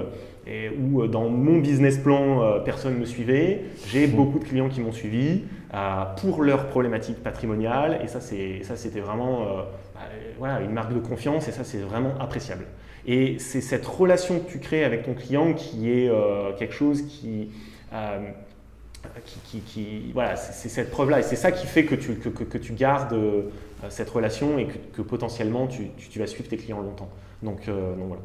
[0.45, 4.79] et où dans mon business plan, personne ne me suivait, j'ai beaucoup de clients qui
[4.79, 5.41] m'ont suivi.
[5.73, 7.99] Euh, pour leurs problématiques patrimoniales.
[8.03, 9.63] Et ça, c'était vraiment euh,
[9.95, 10.01] bah,
[10.37, 12.65] voilà, une marque de confiance et ça, c'est vraiment appréciable.
[13.07, 17.01] Et c'est cette relation que tu crées avec ton client qui est euh, quelque chose
[17.01, 17.49] qui,
[20.13, 21.21] voilà, c'est cette preuve-là.
[21.21, 23.17] Et c'est ça qui fait que tu, que, que, tu gardes
[23.89, 27.09] cette relation et que, potentiellement tu, tu, vas suivre tes clients longtemps.
[27.41, 28.21] Donc, donc voilà.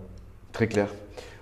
[0.53, 0.89] Très clair.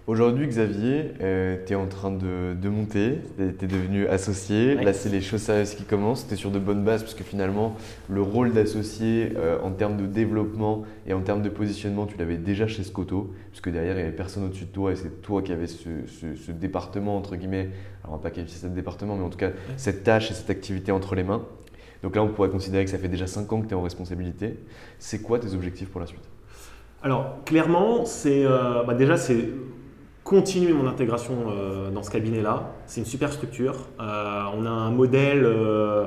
[0.06, 4.76] Aujourd'hui, Xavier, euh, tu es en train de, de monter, tu es devenu associé.
[4.76, 6.28] Là, c'est les choses sérieuses qui commencent.
[6.28, 7.74] Tu es sur de bonnes bases parce que finalement,
[8.08, 12.36] le rôle d'associé euh, en termes de développement et en termes de positionnement, tu l'avais
[12.36, 15.42] déjà chez Scoto, puisque derrière, il n'y avait personne au-dessus de toi et c'est toi
[15.42, 17.70] qui avais ce, ce- ce département, entre guillemets,
[18.04, 20.34] alors on va pas qualifier ça de département, mais en tout cas, cette tâche et
[20.34, 21.42] cette activité entre les mains.
[22.04, 23.82] Donc là, on pourrait considérer que ça fait déjà 5 ans que tu es en
[23.82, 24.54] responsabilité.
[25.00, 26.22] C'est quoi tes objectifs pour la suite?
[27.02, 29.48] Alors, clairement, c'est euh, bah, déjà c'est
[30.30, 32.72] continuer mon intégration euh, dans ce cabinet-là.
[32.86, 33.74] C'est une super structure.
[34.00, 36.06] Euh, on a un modèle euh,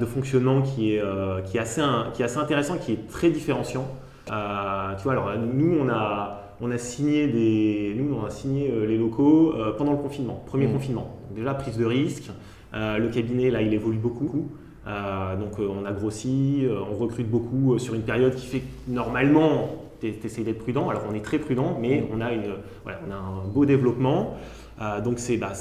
[0.00, 1.02] de fonctionnement qui est,
[1.44, 3.86] qui, est assez, un- qui est assez intéressant, qui est très différenciant.
[4.26, 8.96] Tu vois, alors nous, on a, on a signé, des, nous, on a signé les
[8.96, 10.72] locaux pendant le confinement, premier Mhm.
[10.74, 11.16] confinement.
[11.28, 12.30] Donc déjà, prise de risque.
[12.72, 14.48] Le cabinet, là, il évolue beaucoup.
[14.86, 19.70] Donc on a grossi, on recrute beaucoup sur une période qui fait que normalement,
[20.12, 20.88] tu essaies d'être prudent.
[20.88, 24.34] Alors on est très prudent, mais on a, une, voilà, on a un beau développement.
[24.82, 25.52] Euh, donc c'est bah,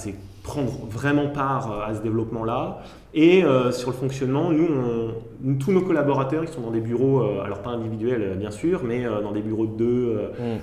[0.42, 2.80] prendre vraiment part euh, à ce développement-là.
[3.14, 6.82] Et euh, sur le fonctionnement, nous, on- nous, tous nos collaborateurs, ils sont dans des
[6.82, 10.58] bureaux, euh, alors pas individuels bien sûr, mais dans des bureaux de deux euh,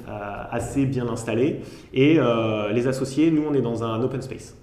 [0.51, 1.61] assez bien installés.
[1.95, 2.19] Et
[2.73, 4.57] les associés, nous, on est dans un open space.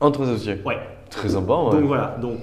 [0.00, 0.56] Entre associés.
[0.66, 0.78] Ouais.
[1.08, 1.54] Très sympa.
[1.54, 1.70] ouais.
[1.70, 2.38] Donc voilà, donc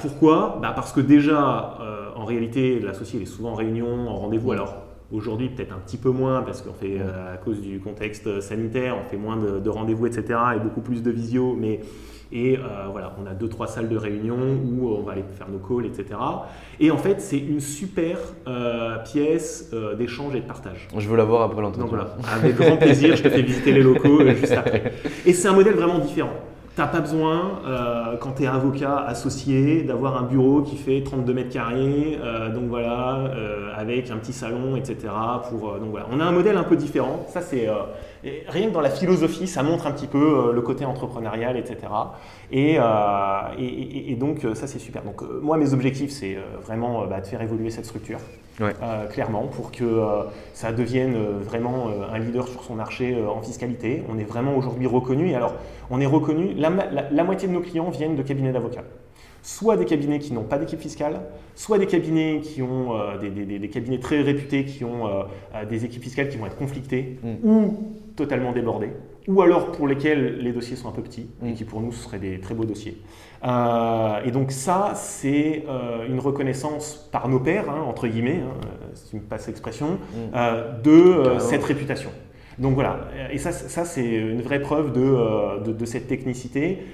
[0.00, 0.58] pourquoi?
[0.60, 4.50] Bah, Parce que déjà, euh, en réalité, l'associé il est souvent en réunion, en rendez-vous.
[4.52, 4.74] Alors
[5.14, 8.96] aujourd'hui, peut-être un petit peu moins, parce qu'on fait, euh, à cause du contexte sanitaire,
[9.02, 11.56] on fait moins de, de rendez-vous, etc., et beaucoup plus de visio.
[11.58, 11.80] Mais,
[12.32, 15.48] et euh, voilà, on a deux, trois salles de réunion où on va aller faire
[15.48, 16.18] nos calls, etc.
[16.80, 20.88] Et en fait, c'est une super euh, pièce euh, d'échange et de partage.
[20.96, 21.84] Je veux la voir après l'entretien.
[21.84, 24.94] Donc voilà, avec grand plaisir, je te fais visiter les locaux euh, juste après.
[25.24, 26.34] Et c'est un modèle vraiment différent.
[26.76, 31.32] T'as pas besoin, euh, quand tu es avocat associé, d'avoir un bureau qui fait 32
[31.32, 34.96] mètres carrés, euh, donc voilà, euh, avec un petit salon, etc.
[35.48, 37.26] Pour, donc voilà, on a un modèle un peu différent.
[37.28, 37.68] Ça c'est
[38.48, 41.76] rien que dans la philosophie, ça montre un petit peu le côté entrepreneurial, etc.
[42.50, 42.78] Et,
[43.56, 45.02] et, donc ça c'est super.
[45.04, 48.18] Donc moi mes objectifs c'est vraiment bah, de faire évoluer cette structure.
[48.60, 48.72] Ouais.
[48.82, 53.42] Euh, clairement, pour que euh, ça devienne euh, vraiment un leader sur son marché en
[53.42, 54.02] fiscalité.
[54.08, 55.30] On est vraiment aujourd'hui reconnu.
[55.30, 55.54] Et alors,
[55.90, 58.84] on est reconnu, la, ma- la- la moitié de nos clients viennent de cabinets d'avocats.
[59.42, 61.20] Soit des cabinets qui n'ont pas d'équipe fiscale,
[61.54, 65.06] soit des cabinets qui ont euh, des, des- des- des cabinets très réputés qui ont
[65.06, 67.46] euh, des équipes fiscales qui vont être conflictées Mm.
[67.46, 67.78] ou
[68.16, 68.92] totalement débordées,
[69.28, 71.54] ou alors pour lesquels les dossiers sont un peu petits et Mm.
[71.54, 72.96] qui pour nous ce seraient des très beaux dossiers.
[73.44, 78.54] Euh, et donc ça, c'est euh, une reconnaissance par nos pairs, hein, entre guillemets, hein,
[78.64, 79.98] euh, si tu me passes l'expression,
[80.34, 82.10] euh, de cette réputation.
[82.58, 83.00] Donc voilà,
[83.32, 86.86] et ça, ça c'est une vraie preuve de, de, de cette technicité.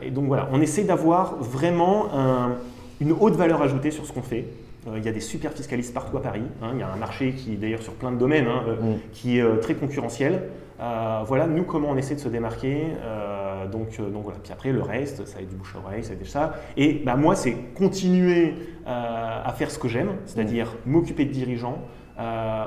[0.00, 2.52] Et donc voilà, on essaie d'avoir vraiment un-
[3.00, 4.44] une haute valeur ajoutée sur ce qu'on fait.
[4.88, 6.42] Euh, il y a des super fiscalistes partout à Paris.
[6.62, 6.70] hein.
[6.74, 8.98] il y a un marché qui, d'ailleurs, sur plein de domaines, hein, euh, Mm.
[9.12, 10.42] qui est euh, très concurrentiel.
[10.80, 12.88] Euh, voilà, nous, comment on essaie de se démarquer.
[13.02, 14.38] euh, donc, donc voilà.
[14.42, 16.54] Puis après, le reste, ça va être du bouche à oreille, ça va être ça.
[16.76, 18.54] Et bah, moi, c'est continuer
[18.88, 21.78] euh, à faire ce que j'aime, c'est-à-dire m'occuper de dirigeants,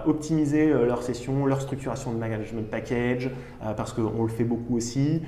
[0.06, 3.30] optimiser leur session, leur structuration de management package,
[3.78, 5.22] parce qu'on le fait beaucoup aussi.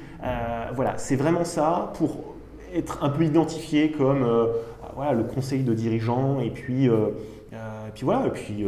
[0.73, 2.35] Voilà, c'est vraiment ça pour
[2.73, 4.47] être un peu identifié comme euh,
[4.95, 7.09] voilà, le conseil de dirigeants et puis, euh,
[7.53, 8.65] euh, puis voilà, et puis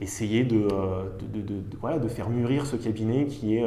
[0.00, 0.68] essayer de,
[1.80, 3.64] voilà, de faire mûrir ce cabinet qui est,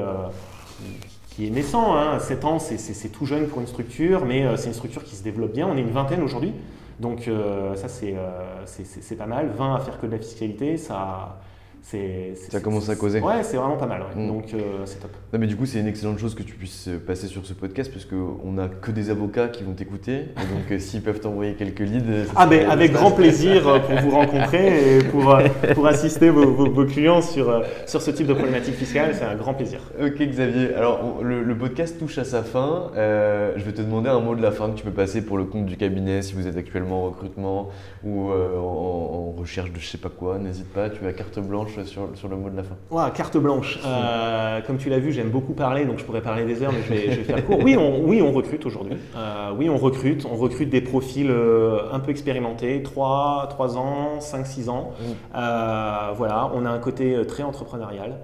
[1.29, 1.95] qui, est naissant.
[1.95, 2.19] Hein.
[2.19, 5.53] 7 ans, c'est- tout jeune pour une structure, mais c'est une structure qui se développe
[5.53, 5.67] bien.
[5.67, 6.53] On est une vingtaine aujourd'hui.
[6.99, 7.29] Donc
[7.75, 9.49] ça, c'est pas mal.
[9.55, 11.39] 20 à faire que de la fiscalité, ça...
[11.81, 13.19] c'est- Ça commence à causer.
[13.21, 14.01] Ouais, c'est vraiment pas mal.
[14.01, 14.23] ouais.
[14.23, 14.27] Mm.
[14.27, 15.11] Donc euh, c'est top.
[15.33, 17.91] Non, mais du coup, c'est une excellente chose que tu puisses passer sur ce podcast
[17.91, 20.25] parce qu'on n'a que des avocats qui vont t'écouter.
[20.35, 22.27] Donc, euh, s'ils peuvent t'envoyer quelques leads.
[22.35, 26.51] Ah ben avec grand plaisir euh, pour vous rencontrer et pour, euh, pour assister vos,
[26.51, 29.79] vos- vos clients sur, euh, sur ce type de problématique fiscale, c'est un grand plaisir.
[30.01, 30.73] Ok, Xavier.
[30.75, 32.91] Alors, on- le, le podcast touche à sa fin.
[32.95, 35.37] Euh, je vais te demander un mot de la fin que tu peux passer pour
[35.37, 37.69] le compte du cabinet si vous êtes actuellement en recrutement
[38.03, 40.37] ou euh, en, en recherche de je sais pas quoi.
[40.37, 43.11] N'hésite pas, tu as carte blanche sur, sur le mot de la fin.
[43.11, 43.79] Carte blanche.
[43.85, 46.81] Euh, comme tu l'as vu, j'aime beaucoup parler, donc je pourrais parler des heures, mais
[46.83, 47.59] je vais, je vais faire court.
[47.63, 48.97] Oui, on, oui, on recrute aujourd'hui.
[49.15, 50.25] Euh, oui, on recrute.
[50.29, 54.91] On recrute des profils euh, un peu expérimentés, 3, 3 ans, 5, 6 ans.
[54.99, 55.03] Mm.
[55.35, 58.17] Euh, voilà, on a un côté très entrepreneurial.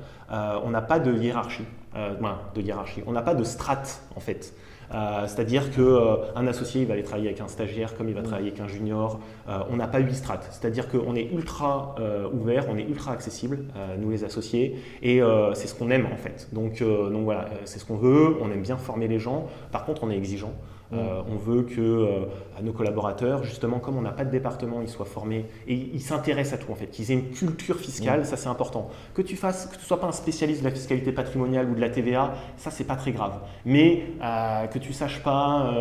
[0.66, 1.66] On n'a pas de hiérarchie.
[1.96, 3.04] Euh, ben, de hiérarchie.
[3.06, 4.56] On n'a pas de strate, en fait.
[4.94, 8.50] Euh, C'est-à-dire qu'un associé il va aller travailler avec un stagiaire comme il va travailler
[8.50, 9.20] avec un junior.
[9.50, 10.48] Euh, on n'a pas huit strates.
[10.52, 15.22] C'est-à-dire qu'on est ultra euh, ouvert, on est ultra accessible, euh, nous les associés, et
[15.22, 16.50] euh, c'est ce qu'on aime en fait.
[16.54, 18.38] Donc, euh, donc voilà, euh, c'est ce qu'on veut.
[18.42, 19.48] On aime bien former les gens.
[19.72, 20.54] Par contre, on est exigeant.
[20.94, 22.26] Euh, on veut que euh,
[22.62, 26.60] nos collaborateurs, justement, comme on n'a pas de département, ils soient formés et ils s'intéressent
[26.60, 28.90] à tout en fait, qu'ils aient une culture fiscale, ça c'est important.
[29.14, 31.82] Que tu fasses, que tu sois pas un spécialiste de la fiscalité patrimoniale ou de
[31.82, 33.40] la TVA, ça c'est pas très grave.
[33.66, 35.74] Mais euh, que tu saches pas,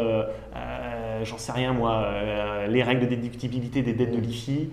[1.22, 2.06] j'en sais rien moi,
[2.68, 4.70] les règles de déductibilité des dettes de l'IFI,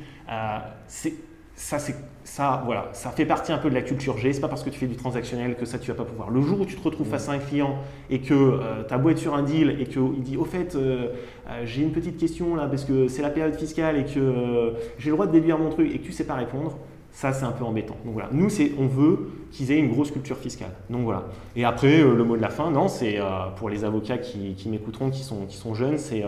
[0.88, 1.14] c'est
[1.60, 1.96] ça, c'est
[2.30, 4.32] ça, voilà, ça fait partie un peu de la culture G.
[4.32, 6.30] C'est pas parce que tu fais du transactionnel que ça tu vas pas pouvoir.
[6.30, 7.80] Le jour où tu te retrouves face à un client
[8.12, 11.08] et que euh, beau être sur un deal et qu'il dit au fait euh,
[11.50, 15.10] euh, j'ai une petite question là parce que c'est la période fiscale et que j'ai
[15.10, 16.78] le droit de déduire mon truc et que tu sais pas répondre,
[17.12, 17.98] ça c'est un peu embêtant.
[18.06, 20.72] Donc voilà, nous c'est on veut qu'ils aient une grosse culture fiscale.
[20.92, 21.26] Donc voilà.
[21.56, 23.18] Et après le mot de la fin, non, c'est
[23.56, 26.24] pour les avocats qui, qui m'écouteront, qui sont, qui sont jeunes, c'est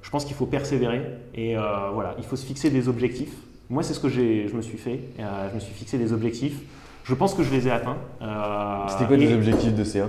[0.00, 1.02] je pense qu'il faut persévérer
[1.34, 1.56] et
[1.92, 3.34] voilà, il faut se fixer des objectifs.
[3.70, 4.98] Moi, c'est ce que je me suis fait.
[5.20, 6.58] Euh, je me suis fixé des objectifs.
[7.04, 7.96] Je pense que je les ai atteints.
[8.20, 10.08] Euh, C'était quoi tes objectifs de CA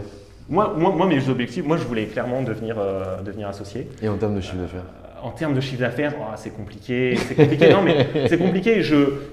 [0.49, 3.87] moi, moi, moi, mes objectifs, moi, je voulais clairement devenir, euh, devenir associé.
[4.01, 4.83] Et en termes de chiffre d'affaires?
[5.21, 7.15] En termes de chiffre d'affaires, oh, c'est compliqué.
[7.15, 7.71] C'est compliqué.
[7.71, 8.83] non, mais c'est compliqué.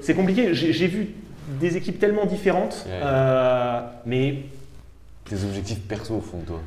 [0.03, 0.53] c'est compliqué.
[0.53, 1.09] J'ai vu
[1.59, 2.87] des équipes tellement différentes,
[4.05, 4.43] mais
[5.25, 6.61] tes objectifs perso au fond de toi?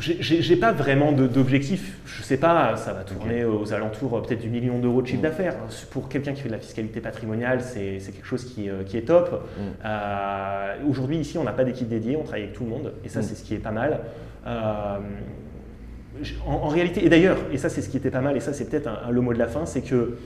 [0.00, 1.98] J'ai pas vraiment d'objectif.
[2.06, 5.20] Je sais pas, ça va tourner aux alentours euh, peut-être du million d'euros de chiffre
[5.20, 5.22] mm.
[5.22, 5.56] d'affaires.
[5.90, 9.02] Pour quelqu'un qui fait de la fiscalité patrimoniale, c'est quelque chose qui, euh, qui est
[9.02, 9.30] top.
[9.30, 9.62] Mm.
[9.84, 13.08] Euh, aujourd'hui, ici, on n'a pas d'équipe dédiée, on travaille avec tout le monde, et
[13.08, 14.00] ça, c'est ce qui est pas mal.
[16.46, 18.68] en, réalité, et d'ailleurs, et ça, c'est ce qui était pas mal, et ça, c'est
[18.68, 20.16] peut-être le mot de la fin, c'est que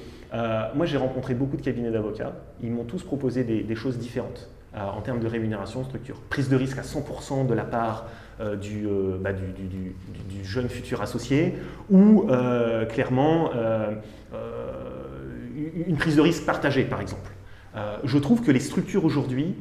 [0.75, 2.33] moi, j'ai rencontré beaucoup de cabinets d'avocats.
[2.63, 6.21] Ils m'ont tous proposé des, des choses différentes en termes de rémunération, structure.
[6.29, 8.07] Prise de risque à 100% de la part
[8.41, 11.55] euh, euh, bah, du, jeune futur associé,
[11.91, 13.51] ou euh, clairement
[15.87, 17.31] une prise de risque partagée, par exemple.
[18.05, 19.55] je trouve que les structures aujourd'hui,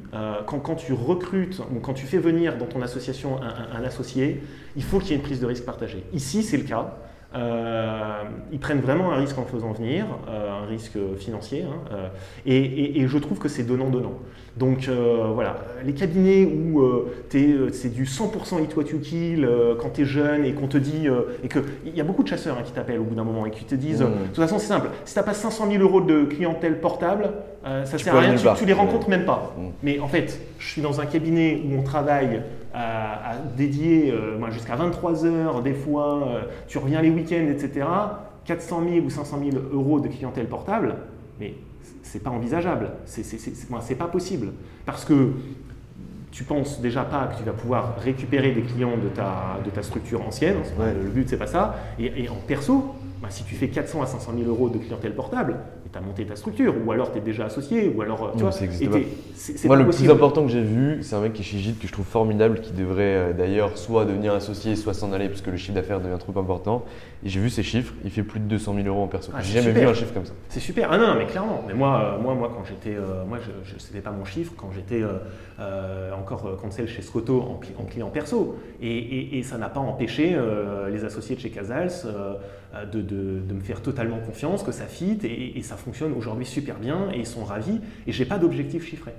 [0.45, 4.41] quand, quand, tu recrutes ou quand tu fais venir dans ton association un associé,
[4.75, 6.03] il faut qu'il y ait une prise de risque partagée.
[6.13, 6.97] Ici, c'est le cas.
[7.35, 12.07] Euh, ils prennent vraiment un risque en faisant venir, euh, un risque financier, hein, euh,
[12.45, 14.13] et, je trouve que c'est donnant-donnant.
[14.55, 14.87] Donc
[15.33, 16.83] voilà, les cabinets où
[17.29, 19.47] c'est du 100% hit what you kill
[19.79, 21.07] quand tu es jeune et qu'on te dit,
[21.43, 23.51] et qu'il y a beaucoup de chasseurs hein, qui t'appellent au bout d'un moment et
[23.51, 24.05] qui te disent, mmh.
[24.05, 27.31] de toute façon c'est simple, si tu n'as pas 500 000 euros de clientèle portable,
[27.63, 29.55] ça sert à rien, tu, tu, les rencontres même pas.
[29.57, 29.61] Mmh.
[29.81, 32.41] Mais en fait, je suis dans un cabinet où on travaille
[32.73, 37.85] à, dédier euh, jusqu'à 23 heures, des fois, euh, tu reviens les week-ends, etc.
[38.45, 40.95] 400 000 ou 500 000 euros de clientèle portable,
[41.39, 41.53] mais
[42.01, 44.53] c'est pas envisageable, c'est pas possible.
[44.85, 45.31] Parce que
[46.31, 49.83] tu penses déjà pas que tu vas pouvoir récupérer des clients de ta, de ta
[49.83, 54.01] structure ancienne, le but c'est pas ça, et, en perso, bah, si tu fais 400
[54.01, 55.55] à 500 000 euros de clientèle portable,
[55.89, 58.33] tu as monté ta structure, ou alors tu es déjà associé, ou alors.
[58.35, 61.45] Tu vois, c'est Moi, le plus important que j'ai vu, c'est un mec qui est
[61.45, 65.13] chez Gilles que je trouve formidable, qui devrait euh, d'ailleurs soit devenir associé, soit s'en
[65.13, 66.83] aller, parce que le chiffre d'affaires devient trop important.
[67.23, 69.31] Et j'ai vu ses chiffres, il fait plus de 200 000 euros en perso.
[69.33, 70.33] Ah, j'ai jamais vu un chiffre comme ça.
[70.49, 70.89] C'est super.
[70.91, 71.63] Ah non, mais clairement.
[71.65, 72.97] Mais moi, euh, moi, moi quand j'étais.
[72.97, 75.01] Euh, moi, je, je pas mon chiffre quand j'étais
[76.17, 78.57] encore conseil chez Scotto en, client perso.
[78.81, 80.35] Et, et ça n'a pas empêché
[80.91, 81.91] les associés de chez Casals
[82.91, 86.45] de, de, de, me faire totalement confiance, que ça fit, et, et ça fonctionne aujourd'hui
[86.45, 89.13] super bien, et ils sont ravis, et j'ai pas d'objectif chiffré.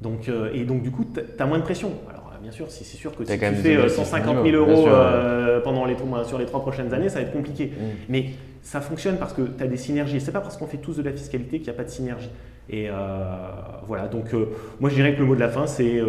[0.00, 1.92] Donc, euh, et donc du coup, tu as moins de pression.
[2.08, 5.96] Alors bien sûr, c'est sûr que si tu fais 150 000 euros euh, pendant les,
[6.24, 7.66] sur les trois prochaines années, ça va être compliqué.
[7.66, 7.84] Mm.
[8.08, 8.26] Mais
[8.62, 10.20] ça fonctionne parce que tu as des synergies.
[10.20, 12.30] C'est pas parce qu'on fait tous de la fiscalité qu'il n'y a pas de synergie.
[12.70, 12.92] Et euh,
[13.86, 14.32] voilà, donc
[14.78, 16.00] moi je dirais que le mot de la fin, c'est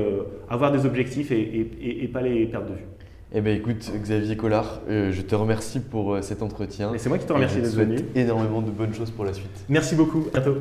[0.50, 2.86] avoir des objectifs et, et, et, pas les perdre de vue.
[3.34, 6.94] Eh bien écoute, Xavier Collard, euh, je te remercie pour euh, cet entretien.
[6.94, 7.98] Et c'est moi qui te remercie d'être venu.
[8.14, 9.50] énormément de bonnes choses pour la suite.
[9.70, 10.60] Merci beaucoup, à bientôt.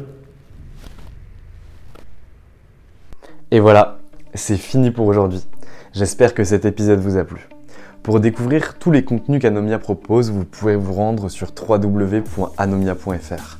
[3.51, 3.99] Et voilà,
[4.35, 5.45] c'est fini pour aujourd'hui.
[5.93, 7.49] J'espère que cet épisode vous a plu.
[8.05, 13.60] Pour découvrir tous les contenus qu'Anomia propose, vous pouvez vous rendre sur www.anomia.fr.